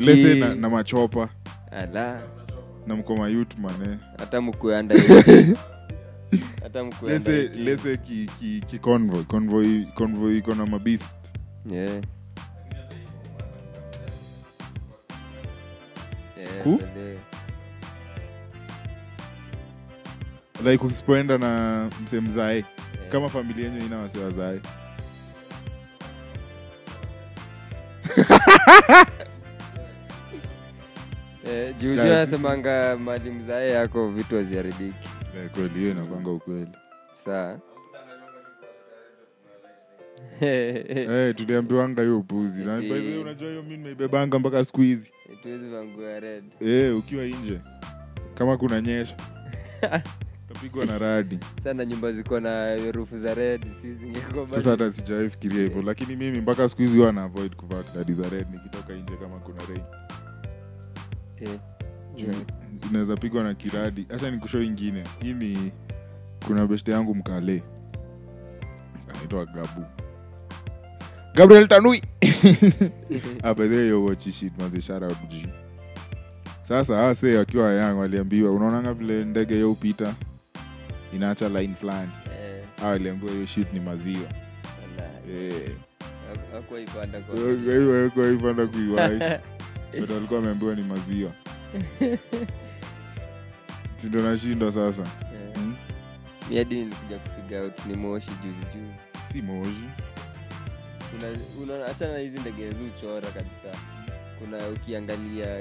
lese 0.00 0.34
na, 0.34 0.54
na 0.54 0.70
machopa. 0.70 1.28
Ala. 1.70 2.22
Na 2.86 2.96
mko 2.96 3.16
mayutman 3.16 3.82
eh. 3.82 3.98
hata 4.18 4.40
mkuanda 4.40 4.94
hata 6.62 6.84
mkuenda 6.84 7.30
lese 7.32 7.96
ki, 7.96 8.30
ki, 8.40 8.64
ki 8.66 8.78
convoy. 8.78 9.22
Convoy 9.24 9.84
convoy 9.94 10.38
iko 10.38 10.54
na 10.54 10.66
mabist 10.66 11.12
yeah. 11.70 12.00
Yeah, 16.38 16.62
Ku? 16.64 16.80
Like 20.64 20.84
usipoenda 20.86 21.38
na 21.38 21.88
msemzae 22.04 22.54
Yeah. 22.54 23.12
kama 23.12 23.28
familia 23.28 23.64
yenyu 23.68 23.86
ina 23.86 23.98
wase 23.98 24.18
wazae. 24.18 24.60
Eh, 31.46 31.74
juu 31.80 31.94
juu 31.94 32.00
anasemanga 32.02 32.96
mali 32.98 33.30
mzae 33.30 33.70
yako 33.70 34.08
vitu 34.08 34.36
haziharibiki. 34.36 35.08
Eh, 35.36 35.50
kweli 35.54 35.68
hiyo 35.78 35.90
inakwanga 35.90 36.30
ukweli. 36.30 36.68
Saa 37.24 37.58
Eh, 40.40 41.34
tuliambiwanga 41.34 42.02
hiyo 42.02 42.18
upuzi. 42.18 42.64
Na 42.64 42.80
by 42.80 42.88
the 42.88 42.92
way, 42.94 43.18
unajua 43.18 43.48
hiyo 43.50 43.62
mi 43.62 43.76
nimeibebanga 43.76 44.38
mpaka 44.38 44.64
siku 44.64 44.80
hizi. 44.80 45.10
Tuwezi 45.42 45.68
vangua 45.68 46.20
red. 46.20 46.44
Eh, 46.60 46.96
ukiwa 46.98 47.24
nje. 47.24 47.58
Kama 48.34 48.56
kuna 48.56 48.80
nyesha 48.80 49.16
utapigwa 50.60 50.86
na 50.86 50.98
radi. 50.98 51.38
Sana 51.64 51.84
nyumba 51.84 52.12
ziko 52.12 52.40
na 52.40 52.66
herufu 52.66 53.18
za 53.18 53.34
red 53.34 53.66
si 53.80 53.96
sasa 54.54 54.70
hata 54.70 54.90
sijawahi 54.90 55.30
fikiria 55.30 55.62
hivyo 55.62 55.82
lakini 55.82 56.16
mimi 56.16 56.40
mpaka 56.40 56.68
siku 56.68 56.82
hizi 56.82 56.96
huwa 56.96 57.12
na 57.12 57.22
avoid 57.22 57.56
kuvaa 57.56 57.82
radi 57.96 58.12
za 58.12 58.28
red 58.28 58.46
nikitoka 58.52 58.92
nje 58.94 59.16
kama 59.16 59.38
kuna 59.38 59.62
rain. 59.68 59.82
Yeah. 61.40 61.58
Yeah. 62.16 62.36
inaweza 62.90 63.16
pigwa 63.16 63.42
na 63.42 63.54
kiradi? 63.54 64.06
Hacha 64.10 64.30
nikusho 64.30 64.62
ingine. 64.62 65.04
Hii 65.22 65.32
ni 65.34 65.72
kuna 66.46 66.66
beshte 66.66 66.92
yangu 66.92 67.14
mkale. 67.14 67.62
Anaitwa 69.08 69.46
gabu. 69.46 69.84
Gabriel 71.34 71.68
tanui! 71.68 72.02
Abedheyowochishitmazisharaji 73.42 75.46
sasa 76.62 77.08
ase 77.08 77.36
wakiwa 77.36 77.72
yang 77.72 77.98
waliambiwa 77.98 78.50
unaonanga 78.52 78.94
vile 78.94 79.24
ndege 79.24 79.58
youpita 79.58 80.14
inaacha 81.14 81.48
line 81.48 81.74
fulani 81.80 82.10
Eh, 82.40 82.64
a 82.82 82.86
waliambiwa 82.86 83.32
hiyo 83.32 83.46
shit 83.46 83.72
ni 83.72 83.80
maziwa. 83.80 84.28
Eh. 85.30 85.70
Haku- 86.28 86.54
hakuwa 86.54 86.80
ipanda 86.80 87.20
kwa- 87.20 87.34
Kwa 87.34 87.44
hiyo 87.74 88.10
kwa 88.10 88.30
ipanda 88.30 88.66
kuiwai 88.66 89.18
but 90.00 90.10
walikuwa 90.10 90.40
wameambiwa 90.40 90.74
ni 90.74 90.82
maziwa. 90.82 91.32
Sindo 94.00 94.20
nashindwa 94.22 94.72
sasa. 94.72 95.02
Eh, 95.02 95.54
Hmm? 95.54 95.74
mi 96.50 96.56
hadi 96.56 96.74
nilikuja 96.74 97.18
kufiga 97.18 97.60
out 97.62 97.86
ni 97.86 97.96
moshi 97.96 98.30
juzi 98.30 98.66
juzi. 98.74 98.92
Si 99.32 99.42
moshi. 99.42 99.84
Hachana 101.86 102.12
na 102.12 102.18
hizi 102.18 102.38
ndege 102.40 102.70
zuchora 102.70 103.28
kabisa. 103.28 103.78
Kuna 104.38 104.68
ukiangalia 104.68 105.58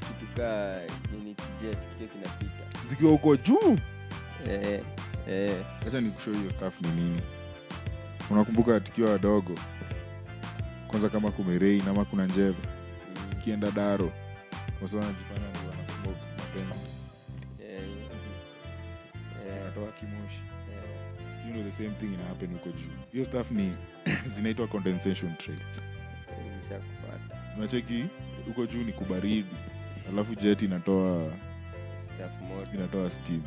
kitu 0.00 0.26
kaa 0.36 0.80
nini 1.12 1.34
kijet 1.34 1.78
kitu 1.98 2.12
kinapita. 2.12 2.88
Zikiwa 2.90 3.10
huko 3.12 3.36
juu 3.36 3.78
eh, 4.48 4.82
eh, 5.28 6.02
nikushow 6.02 6.34
hiyo 6.34 6.50
staff 6.50 6.80
ni 6.80 6.88
nini? 6.88 7.20
Unakumbuka 8.30 8.80
tukiwa 8.80 9.10
wadogo 9.10 9.54
kwanza 10.88 11.08
kama 11.08 11.30
kumerei 11.30 11.82
ama 11.90 12.04
kuna 12.04 12.26
njeve 12.26 12.58
ukienda 13.32 13.70
daro 13.70 14.12
wasa 14.82 14.96
wanajifanya 14.96 15.40
ni 15.40 15.68
wanasmoke 15.68 16.20
eh, 17.60 17.82
eh, 19.46 19.92
kimoshi. 20.00 20.40
Eh, 20.72 21.46
you 21.46 21.52
know 21.52 21.70
the 21.70 21.76
same 21.76 21.94
thing 22.00 22.14
ina 22.14 22.24
happen 22.24 22.52
huko 22.52 22.68
juu. 22.68 22.90
Hiyo 23.12 23.24
staff 23.24 23.50
ni 23.50 23.72
zinaitwa 24.36 24.66
condensation 24.66 25.36
trail 25.36 25.58
unacheki 27.58 28.04
huko 28.46 28.66
juu 28.66 28.82
ni 28.82 28.92
kubaridi 28.92 29.48
alafu 30.12 30.34
jet 30.34 30.62
inatoa 30.62 31.32
inatoa 32.74 33.10
steam 33.10 33.42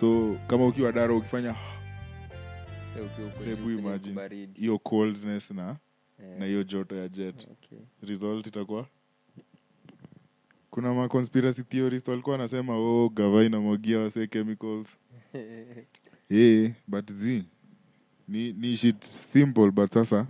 so 0.00 0.36
kama 0.46 0.66
ukiwa 0.66 0.92
daro 0.92 1.18
ukifanya 1.18 1.54
hebu 3.44 3.70
imagine 3.70 4.48
hiyo 4.54 4.78
coldness 4.78 5.50
na 5.50 5.76
yeah. 6.20 6.38
na 6.38 6.46
hiyo 6.46 6.64
joto 6.64 6.96
ya 6.96 7.08
jet. 7.08 7.48
Okay. 7.50 7.78
result 8.02 8.46
itakuwa? 8.46 8.86
Kuna 10.70 10.94
maconspiracy 10.94 11.62
theorist 11.62 12.08
walikuwa 12.08 12.36
wanasema 12.36 12.76
oh 12.76 13.08
gava 13.08 13.44
inamwagia 13.44 13.98
wasee 13.98 14.26
chemicals. 14.26 14.88
Yeah, 16.30 16.72
but 16.88 17.12
z 17.12 17.44
ni, 18.28 18.52
ni 18.52 18.76
shit 18.76 19.04
simple 19.04 19.70
but 19.70 19.92
sasa 19.92 20.26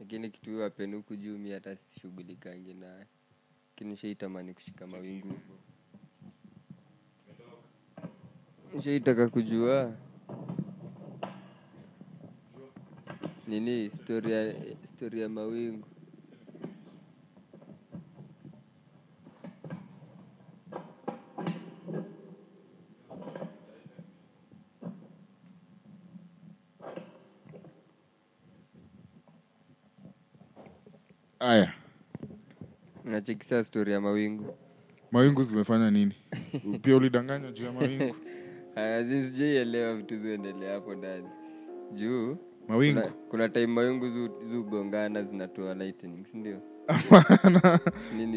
lakini 0.00 0.30
kitu 0.30 0.50
hiyo 0.50 0.64
apeni 0.64 0.96
huku 0.96 1.16
juu 1.16 1.38
mi 1.38 1.50
hata 1.50 1.76
sishughulikangi 1.76 2.74
naye. 2.74 3.06
Lakini 3.70 3.96
shaitamani 3.96 4.54
kushika 4.54 4.86
mawingu 4.86 5.34
shaitaka 8.80 9.28
kujua. 9.28 9.92
Nini 13.48 13.82
historia, 13.82 14.36
ya, 14.36 14.54
ya 15.20 15.28
mawingu? 15.28 15.86
Aya. 31.40 31.72
Nachekisa 33.04 33.64
stori 33.64 33.92
ya 33.92 34.00
mawingu? 34.00 34.56
Mawingu 35.10 35.42
zimefanya 35.42 35.90
nini? 35.90 36.14
Pia 36.82 36.96
ulidanganywa 36.96 37.52
juu 37.52 37.64
ya 37.64 37.72
mawingu 37.72 38.16
sijaielewa 38.74 39.96
vitu 39.96 40.18
ziendelea 40.18 40.74
hapo 40.74 40.94
ndani? 40.94 41.26
Juu 41.94 42.36
mawingu. 42.68 43.00
kuna, 43.00 43.12
kuna 43.30 43.48
time 43.48 43.66
mawingu 43.66 44.06
zu- 44.06 44.48
zugongana 44.50 45.22
zinatoa 45.22 45.74
lightning 45.74 46.26
sindio 46.32 46.58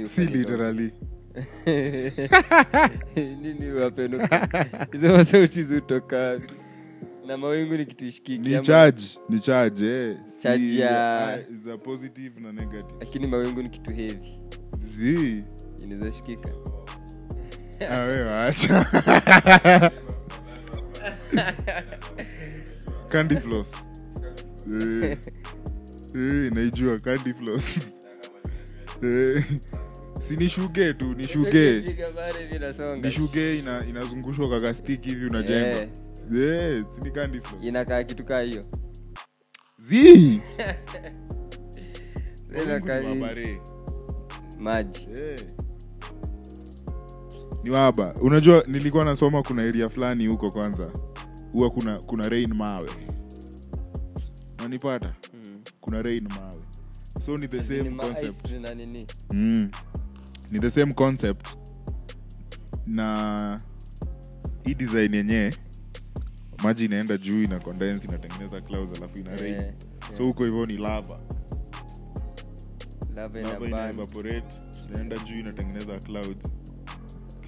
si 0.07 0.25
literally. 0.25 0.91
Nini 3.15 3.71
wapenuka 3.71 4.47
hizo 4.91 5.17
masauti 5.17 5.63
zutoka 5.63 6.39
na 7.27 7.37
mawingu 7.37 7.73
ni 7.77 7.85
kitu 7.85 8.05
ishikiki 8.05 8.49
ni 8.49 8.59
charge 8.61 9.03
ni 9.29 9.39
charge 9.39 9.85
eh. 9.85 10.17
Charge 10.37 10.67
Si- 10.67 10.79
ya- 10.79 11.33
ah, 11.73 11.77
positive 11.77 12.39
na 12.41 12.51
negative. 12.51 12.93
Lakini 12.99 13.27
mawingu 13.27 13.61
ni 13.61 13.69
kitu 13.69 13.93
heavy. 13.93 14.37
Zi 14.91 15.43
inaweza 15.85 16.11
shikika. 16.11 16.49
Awe 17.89 18.21
wacha 18.21 18.85
acha 18.93 19.91
candy 23.11 23.35
floss. 23.35 23.67
Eh, 24.81 25.17
eh, 26.15 26.51
naijua 26.53 26.99
candy 26.99 27.33
floss. 27.33 27.63
Eh, 29.03 29.43
si 30.27 30.35
ni 30.37 30.49
shuge 30.49 30.93
tu 30.93 31.13
ni 31.13 31.23
shugee 31.27 31.81
ni 33.01 33.11
shuge 33.11 33.57
ina, 33.57 33.85
inazungushwa 33.85 34.49
kakastiki 34.49 35.09
hivi 35.09 35.25
unajenga 35.25 35.67
yeah. 35.67 35.87
yeah, 36.31 36.83
sini 36.95 37.11
candy 37.11 37.41
floss. 37.41 37.63
Inakaa 37.63 38.03
kitu 38.03 38.25
kaa 38.25 38.41
hiyo. 38.41 38.65
Zi! 39.89 40.41
Maji. 44.59 45.07
Eh. 45.17 45.39
Ni 47.65 47.71
waba. 47.71 48.13
Unajua 48.21 48.63
nilikuwa 48.67 49.05
nasoma 49.05 49.43
kuna 49.43 49.61
area 49.63 49.89
fulani 49.89 50.25
huko 50.27 50.49
kwanza. 50.51 50.91
Huwa 51.51 51.69
kuna 51.69 51.97
kuna 51.99 52.29
rain 52.29 52.53
mawe. 52.53 52.89
Nanipata 54.59 55.13
Mm. 55.33 55.61
kuna 55.81 56.01
rain 56.01 56.27
mawe. 56.29 56.61
So 57.25 57.37
ni 57.37 57.47
the 57.47 57.59
same 57.59 57.91
concept. 57.91 58.51
mm. 59.33 59.69
ni 60.51 60.59
the 60.59 60.69
same 60.69 60.93
concept. 60.93 61.47
Na 62.87 63.61
hii 64.63 64.73
design 64.73 65.13
yenyewe 65.13 65.53
maji 66.63 66.85
inaenda 66.85 67.17
juu 67.17 67.43
ina 67.43 67.59
condense 67.59 68.07
inatengeneza 68.07 68.61
clouds 68.61 68.97
alafu 68.97 69.17
ina 69.19 69.35
rain. 69.35 69.55
Eh, 69.55 69.73
so 70.17 70.23
huko 70.23 70.43
hivyo 70.43 70.65
ni 70.65 70.77
lava. 70.77 71.19
Lava 73.15 73.39
lava 73.41 73.65
ina 73.67 73.89
evaporate 73.89 74.57
inaenda 74.89 75.17
juu 75.17 75.35
inatengeneza 75.35 75.99
clouds 75.99 76.49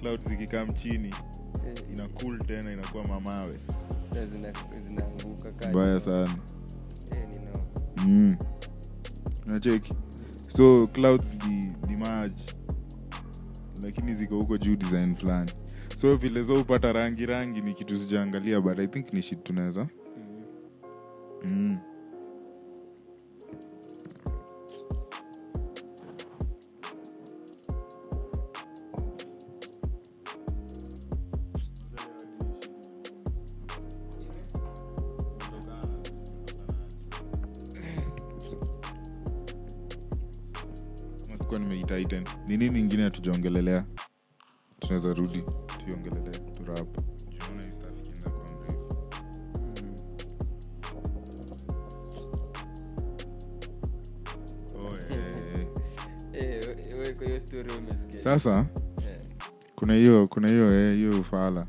clouds 0.00 0.28
zikikaa 0.28 0.66
chini 0.66 1.14
Eh, 1.66 1.74
ina 1.92 2.08
cool 2.08 2.38
tena 2.38 2.72
inakuwa 2.72 3.04
mamawe. 3.08 3.58
Sasa 4.10 4.26
zina- 4.26 4.52
mbaya 5.70 6.00
sana. 6.00 6.36
Eh, 7.12 7.28
mm. 8.06 8.36
nacheki 9.46 9.92
so 10.48 10.86
clouds 10.86 11.34
ni, 11.48 11.72
ni 11.88 11.96
maji. 11.96 12.44
Lakini 13.82 14.14
ziko 14.14 14.36
huko 14.38 14.58
juu 14.58 14.76
design 14.76 15.16
fulani. 15.16 15.50
So 16.00 16.16
vile 16.16 16.42
zo 16.42 16.52
upata 16.54 16.92
rangi 16.92 17.26
rangi 17.26 17.60
ni 17.60 17.74
kitu 17.74 17.96
sijaangalia 17.98 18.60
but 18.60 18.78
i 18.78 18.86
think 18.86 19.12
ni 19.12 19.22
shit 19.22 19.42
tunaweza. 19.44 19.88
Mm. 21.44 21.50
mm. 21.52 21.78
Ni 42.58 42.64
nini 42.64 42.80
ingine 42.80 43.02
hatujaongelelea? 43.02 43.84
Tunaweza 44.80 45.14
rudi 45.14 45.44
tuiongelelea 45.84 46.38
turap 46.38 46.98
oh, 54.76 54.94
eh, 56.34 58.22
sasa 58.24 58.66
Eh, 59.00 59.20
kuna 59.76 59.94
hiyo 59.94 60.26
kuna 60.26 60.48
hiyo 60.48 60.74
eh, 60.88 60.94
hiyo 60.94 61.20
ufala. 61.20 61.66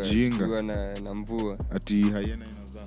Ujinga. 0.00 0.62
na, 0.62 0.94
na 1.00 1.14
mvua. 1.14 1.58
Ati 1.70 2.02
haiena 2.02 2.44
inazaa 2.46 2.86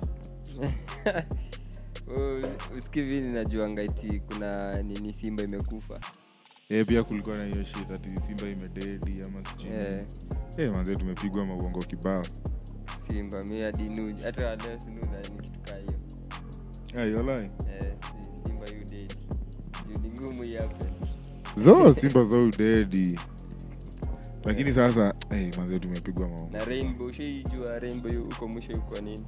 usikivini 2.78 3.32
najuanga 3.32 3.82
iti 3.82 4.20
kuna 4.20 4.82
nini 4.82 5.12
simba 5.14 5.42
imekufa 5.42 6.00
Eh, 6.70 6.86
pia 6.86 7.04
kulikuwa 7.04 7.36
na 7.36 7.44
hiyo 7.44 7.64
shit 7.64 7.90
ati 7.94 8.08
simba 8.26 8.48
imededi 8.48 9.22
ama 9.26 9.44
sijui 9.44 9.70
yeah. 9.76 9.90
nini. 9.90 10.04
Eh, 10.58 10.72
manze 10.74 10.96
tumepigwa 10.96 11.46
mauongo 11.46 11.78
kibao. 11.78 12.22
Simba 13.08 13.42
mi 13.42 13.62
hadi 13.62 13.82
nuji 13.82 14.22
hata 14.22 14.46
waleo 14.46 14.80
sinuza 14.80 15.20
ni 15.20 15.42
kitu 15.42 15.60
kaa 15.60 15.76
hiyo. 15.76 15.94
Ai, 16.96 17.14
walai. 17.14 17.44
Eh, 17.70 17.94
simba 18.46 18.66
yu 18.66 18.84
dedi. 18.84 19.14
Juu 19.88 20.00
ni 20.02 20.08
ngumu 20.10 20.44
yape 20.44 20.84
zo 21.56 21.94
simba 21.94 22.24
zo 22.24 22.44
udedi 22.46 23.18
lakini 24.44 24.72
sasa 24.72 25.14
hey, 25.30 25.50
manze 25.56 25.78
tumepigwa 25.80 26.28
maongo 26.28 26.48
na 26.52 26.64
rainbow 26.64 27.12
shaijua 27.12 27.78
rainbow 27.78 28.12
huko 28.24 28.48
mwisho 28.48 28.72
yuko 28.72 29.00
nini? 29.00 29.24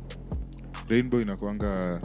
Rainbow 0.88 1.20
inakwanga 1.20 2.00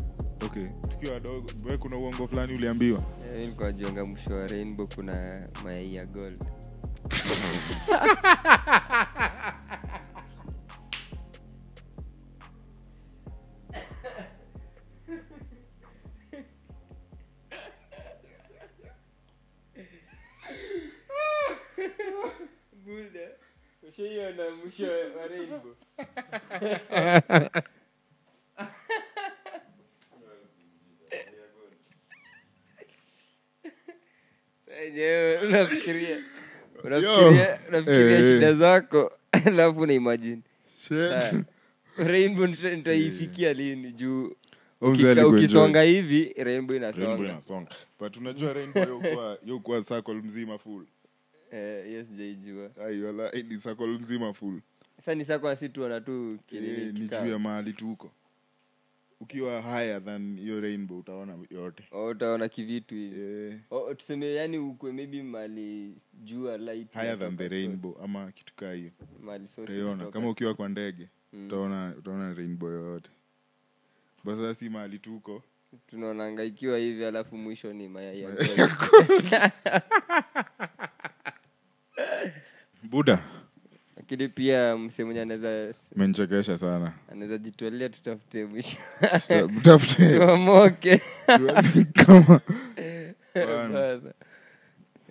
okay 0.45 0.63
tukiwa 0.97 1.13
wadogo. 1.13 1.51
We 1.65 1.77
kuna 1.77 1.97
uongo 1.97 2.27
fulani 2.27 2.53
uliambiwa? 2.53 2.99
Eh, 3.25 3.39
nilikuwa 3.39 3.67
najuanga 3.71 4.05
mwisho 4.05 4.33
wa 4.35 4.47
rainbow 4.47 4.87
kuna 4.95 5.47
mayai 5.63 5.95
ya 5.95 6.05
gold. 6.05 6.43
Buda, 22.85 23.27
ushaiona 23.89 24.43
mwisho 24.55 24.85
wa 25.17 25.27
rainbow 25.27 25.75
Sasa 34.77 34.85
yenyewe 34.85 35.37
unafikiria 35.37 36.17
unafikiria 36.83 37.59
unafikiria 37.69 38.19
Eh, 38.19 38.25
eh. 38.25 38.33
shida 38.35 38.53
zako? 38.53 39.11
Alafu 39.45 39.87
Shit. 39.87 40.97
Sa- 41.09 41.43
rainbow 41.97 42.47
nitaifikia 42.47 43.53
lini 43.53 43.91
juu? 43.91 44.35
Ukisonga 44.81 45.81
hivi 45.81 46.33
rainbow 46.37 46.75
inasonga. 46.75 47.69
But 47.99 48.17
unajua 48.17 48.53
rainbow 48.53 49.03
yokuwa 49.45 49.83
circle 49.83 50.13
mzima 50.13 50.57
full. 50.57 50.85
Eh, 51.51 52.05
ai 52.85 53.01
eh, 53.33 53.45
ni 53.49 53.57
circle 53.57 53.87
mzima 53.87 54.33
full. 54.33 54.59
Sasa 54.97 55.15
ni 55.15 55.25
sako 55.25 55.49
asi 55.49 55.69
tuona 55.69 56.01
tu 56.01 56.31
eh, 56.31 56.39
kinini 56.47 56.85
ni 56.85 57.07
juu 57.07 57.31
ya 57.31 57.39
mahali 57.39 57.73
tuko 57.73 58.11
ukiwa 59.19 59.61
higher 59.61 60.03
than 60.05 60.39
hiyo 60.39 60.61
rainbow 60.61 60.99
utaona 60.99 61.37
yote. 61.49 61.83
Oh, 61.91 62.07
utaona 62.07 62.49
kivitu 62.49 62.95
hivi. 62.95 63.19
Yeah. 63.19 63.59
oh, 63.71 63.93
tuseme 63.93 64.33
yani 64.33 64.57
ukwe 64.57 64.91
maybe 64.91 65.23
mali 65.23 65.95
jua 66.13 66.57
light 66.57 66.93
higher 66.93 67.19
than 67.19 67.37
the 67.37 67.47
rainbow 67.47 67.91
source. 67.91 68.05
ama 68.05 68.31
kitu 68.31 68.53
kaa 68.55 68.73
hiyo. 68.73 68.91
Utaiona. 69.57 70.11
kama 70.11 70.29
ukiwa 70.29 70.53
kwa 70.53 70.69
ndege 70.69 71.07
Mm. 71.33 71.45
utaona 71.47 71.93
utaona 71.97 72.33
rainbow 72.33 72.69
yoyote. 72.71 73.09
Basa 74.23 74.55
si 74.55 74.69
mahali 74.69 74.99
tuko 74.99 75.43
tunaonanga 75.87 76.43
ikiwa 76.43 76.77
hivi 76.77 77.05
alafu 77.05 77.37
mwisho 77.37 77.73
ni 77.73 77.87
mayai 77.89 78.21
ya 78.21 78.29
buda 82.83 83.19
lakini 84.09 84.29
pia 84.29 84.77
msemwenye 84.77 85.21
anaweza 85.21 85.73
menchekesha 85.95 86.57
sana. 86.57 86.93
anaweza 87.11 87.37
jitolea 87.37 87.89
tutafute 87.89 88.45
mwisho. 88.45 88.77
Tuamoke 89.63 91.01
kama. 91.93 92.41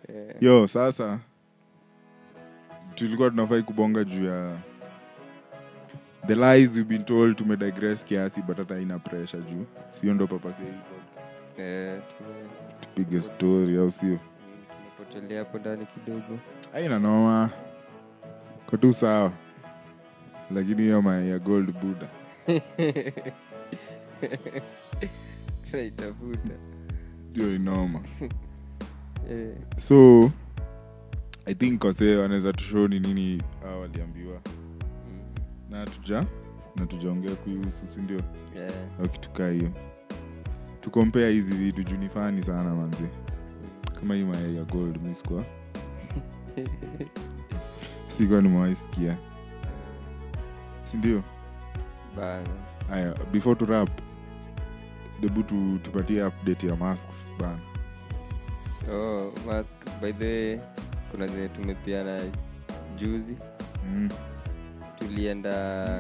Eh, 0.09 0.35
yo 0.41 0.69
sasa 0.69 1.19
tulikuwa 2.95 3.31
tunafai 3.31 3.63
kubonga 3.63 4.05
juu 4.05 4.25
ya 4.25 4.57
the 6.27 6.35
lies 6.35 6.71
we've 6.75 6.85
been 6.89 7.05
told 7.05 7.37
tumedigress 7.37 8.05
kiasi 8.05 8.43
but 8.43 8.57
hata 8.59 8.79
ina 8.79 8.99
pressure 8.99 9.43
juu. 9.43 9.67
Sio 9.89 10.15
ndo 10.15 10.27
papasi 10.27 10.63
eh, 11.59 12.01
tume- 12.19 12.49
tupige 12.81 13.21
story 13.21 13.77
au 13.77 13.91
sio? 13.91 14.19
tumepotelea 14.99 15.39
hapo 15.39 15.59
ndani 15.59 15.87
kidogo. 15.87 16.39
Aina 16.75 16.99
noma 16.99 17.51
ko 18.67 18.77
tu 18.77 18.93
sawa. 18.95 19.33
Lakini 20.51 20.83
hiyo 20.83 21.03
ya 21.29 21.39
gold 21.39 21.73
buda 21.81 22.09
tunaitafuta 25.71 26.55
hiyo 27.35 27.55
inoma. 27.55 28.01
Eh, 29.31 29.57
so 29.77 30.31
i 31.47 31.55
think 31.55 31.85
wasee 31.85 32.17
wanaweza 32.17 32.53
tushow 32.53 32.89
ni 32.89 33.01
nini 33.01 33.43
a 33.64 33.69
waliambiwa. 33.69 34.41
Mm, 34.47 35.21
na 35.71 35.85
tuja 35.87 36.27
na 36.77 36.87
tujaongea 36.87 37.35
kuihusu 37.35 37.87
sindio 37.95 38.21
yeah. 38.57 38.73
au 39.01 39.09
hiyo. 39.51 39.71
Tukompea 40.81 41.29
hizi 41.29 41.53
vitu 41.55 41.83
juu 41.83 41.97
ni 41.97 42.09
fani 42.09 42.43
sana 42.43 42.75
manzi 42.75 43.05
kama 44.01 44.14
hii 44.14 44.25
mayai 44.25 44.57
ya 44.57 44.64
gold 44.64 45.03
mi 45.03 45.14
sikuwa 48.19 48.43
nimewaisikia 48.43 49.17
sindio? 50.85 51.23
Bana. 52.17 52.49
Haya 52.89 53.14
before 53.33 53.55
to 53.57 53.67
rap 53.67 53.89
debu 55.21 55.43
tu, 55.43 55.79
tupatie 55.83 56.23
update 56.25 56.67
ya 56.67 56.77
masks 56.77 57.29
bana. 57.39 57.59
Oh, 58.93 59.33
mask 59.47 60.01
by 60.01 60.12
the 60.12 60.61
kuna 61.11 61.27
zenye 61.27 61.49
tumepiana 61.49 62.21
juzi. 62.97 63.37
Mm. 63.87 64.09
tulienda 64.99 65.53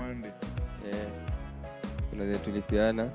Monday. 0.06 0.30
eh, 0.92 1.08
kuna 2.10 2.24
zenye 2.24 2.38
tulipiana 2.38 3.10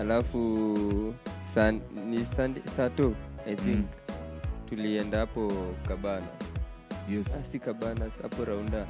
alafu 0.00 1.14
san, 1.54 1.80
ni 2.08 2.26
sato 2.76 3.14
i 3.46 3.54
think. 3.56 3.76
Mm. 3.76 3.84
tulienda 4.68 5.18
hapo 5.18 5.52
kabana 5.88 6.26
yes. 7.10 7.26
Si 7.52 7.58
hapo 8.22 8.44
raunda. 8.44 8.86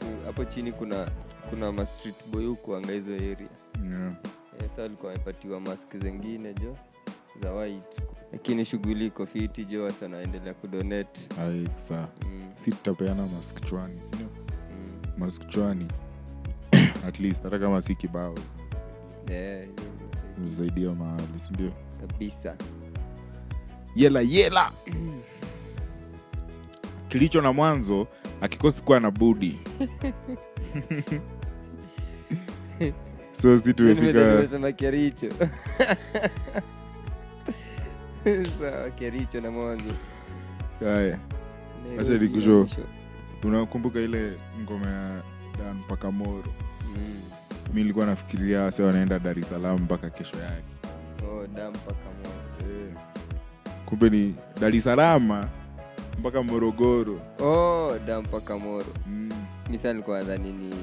So, 0.00 0.06
hapo 0.26 0.44
chini 0.44 0.72
kuna 0.72 1.10
kuna 1.50 1.72
ma 1.72 1.86
street 1.86 2.16
boy 2.32 2.46
hukuanga 2.46 2.92
hizo 2.92 3.14
area. 3.14 3.48
Yeah. 3.84 4.12
yes, 4.62 4.78
alikuwa 4.78 5.12
amepatiwa 5.12 5.60
mask 5.60 5.96
zengine 5.96 6.54
jo 6.54 6.76
za 7.42 7.52
white. 7.52 8.02
Lakini 8.32 8.64
shughuli 8.64 9.06
iko 9.06 9.26
fiti 9.26 9.64
jo 9.64 9.84
wasa 9.84 10.08
naendelea 10.08 10.54
kudonate. 10.54 11.20
Saa 11.76 12.08
mm, 12.26 12.52
si 12.64 12.70
tutapeana 12.70 13.26
mask 13.26 13.66
chwani 13.66 14.00
sindio 14.00 14.28
mm. 14.70 15.12
mask 15.18 15.48
chwani 15.48 15.86
at 17.08 17.20
least 17.20 17.42
hata 17.42 17.58
kama 17.58 17.80
si 17.82 17.94
kibao. 17.94 18.34
Yeah, 19.30 19.68
zaidi 20.48 20.84
ya 20.84 20.92
mahali 20.94 21.40
sindio 21.40 21.72
kabisa. 22.00 22.56
Yela 23.96 24.20
yela 24.20 24.72
kilicho 27.14 27.40
na 27.40 27.52
mwanzo 27.52 28.06
akikosi 28.40 28.82
kuwa 28.82 29.00
na 29.00 29.10
budi 29.10 29.58
so 33.32 33.58
si 33.58 33.74
tumefika 33.74 34.72
kericho 34.72 35.28
sawa 38.60 38.90
kericho 38.90 39.40
na 39.40 39.50
mwanzo 39.50 39.94
haya 40.80 41.18
Acha 42.00 42.10
na 42.12 42.18
nikushow. 42.18 42.66
unakumbuka 43.44 44.00
ile 44.00 44.32
ngoma 44.62 44.86
ya 44.86 45.22
dan 45.58 45.76
mpaka 45.76 46.10
moro 46.10 46.44
Mm. 46.96 47.20
mi 47.74 47.80
nilikuwa 47.80 48.06
nafikiria 48.06 48.62
wase 48.62 48.82
wanaenda 48.82 49.18
dar 49.18 49.38
es 49.38 49.48
salaam 49.48 49.80
mpaka 49.80 50.10
kesho 50.10 50.36
yake 50.38 50.64
Oh, 51.28 51.46
Dan 51.46 51.70
mpaka 51.70 51.94
Moro. 52.24 53.00
kumbe 53.86 54.10
ni 54.10 54.34
dar 54.60 54.74
es 54.76 54.84
salaam 54.84 55.46
mpaka 56.18 56.42
morogoro 56.42 57.20
Oh, 57.40 57.98
da 58.06 58.20
mpaka 58.22 58.58
moro 58.58 58.86
mm. 59.06 59.30
misa 59.70 59.92
nilikuwa 59.92 60.18
nadhani 60.18 60.52
ni 60.52 60.74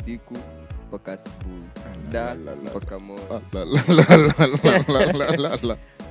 usiku 0.00 0.34
mpaka 0.88 1.12
asubuhi 1.12 1.62
da 2.12 2.36
mpaka 2.64 2.98
moro 2.98 3.42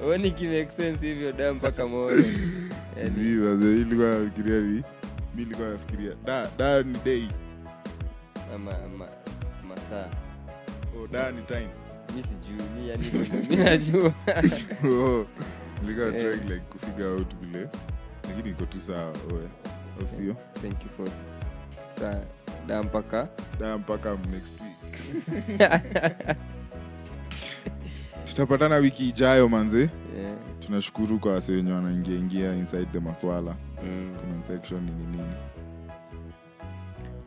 oni 0.06 0.32
kimake 0.32 0.70
sense 0.78 1.06
hivyo 1.08 1.32
da 1.32 1.54
mpaka 1.54 1.88
moro 1.88 2.16
ilikuwa 2.98 4.10
nafikiria 4.10 4.60
ni 4.60 4.84
mi 5.36 5.42
ilikuwa 5.42 5.68
nafikiria 5.70 6.12
da 6.26 6.48
da 6.58 6.84
ni 6.84 6.98
dei 7.06 7.28
ama 8.56 8.72
masaa 9.70 10.10
oh, 10.98 11.08
da 11.08 11.32
ni 11.32 11.42
time 11.42 11.68
mi 12.16 12.24
sijui 12.24 12.68
mi 12.76 12.90
yani 12.90 13.12
mi 13.50 13.56
najua 13.56 14.14
Oh, 14.92 15.26
Eh. 16.08 16.12
trying 16.12 16.50
like 16.54 16.66
kufigure 16.70 17.06
out 17.08 17.36
vile 17.42 17.68
lakini 18.28 18.50
iko 18.50 18.66
tu 18.66 18.80
sawa 18.80 19.14
au 20.02 20.08
sio? 20.08 20.34
Thank 20.62 20.84
you 20.84 20.90
for 20.98 21.08
saa 22.00 22.22
da 22.68 22.84
mpaka. 22.84 23.30
Da 23.60 23.78
mpaka 23.78 24.10
next 24.32 24.62
week. 24.62 25.58
Tutapatana 28.26 28.76
wiki 28.76 29.10
ijayo 29.10 29.50
manze. 29.50 29.80
Yeah. 29.80 30.38
tunashukuru 30.60 31.20
kwa 31.20 31.32
wase 31.34 31.52
wenye 31.54 31.72
wanaingia 31.72 32.16
ingia 32.16 32.56
inside 32.56 32.86
the 32.86 33.00
maswala. 33.00 33.56
Mm. 33.84 34.16
comment 34.22 34.46
section 34.48 34.84
nini 34.84 35.06
nini. 35.08 35.34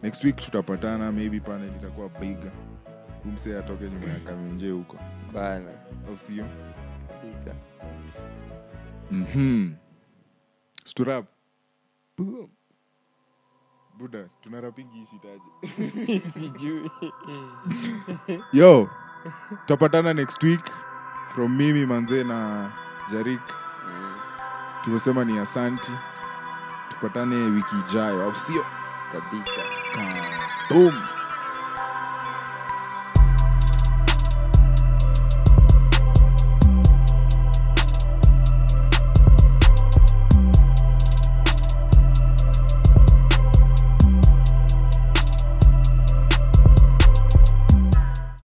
Next 0.02 0.24
week 0.24 0.36
tutapatana 0.36 1.12
maybe 1.12 1.40
panel 1.40 1.68
itakuwa 1.68 2.08
bigger. 2.08 2.52
Umse 3.24 3.58
atoke 3.58 3.84
nyuma 3.84 4.06
ya 4.06 4.20
kamenje 4.20 4.70
huko. 4.70 4.96
Bana. 5.34 5.70
Au 6.08 6.16
sio? 6.16 6.44
Mm-hmm. 9.10 9.74
Buda 13.98 14.28
tunarapingi 14.42 15.02
ishitaje 15.02 15.50
sijui. 16.40 16.90
Yo 18.52 18.88
tutapatana 19.50 20.14
next 20.14 20.42
week 20.42 20.70
from 21.34 21.56
mimi 21.56 21.86
manze 21.86 22.24
na 22.24 22.72
jarik. 23.12 23.40
Mm, 23.86 24.14
tumesema 24.84 25.24
ni 25.24 25.38
asanti. 25.38 25.92
Tupatane 26.90 27.36
wiki 27.36 27.74
ijayo 27.88 28.22
au 28.24 28.34
sio? 28.36 28.64
Kabisa. 29.12 29.62
Boom 30.70 31.17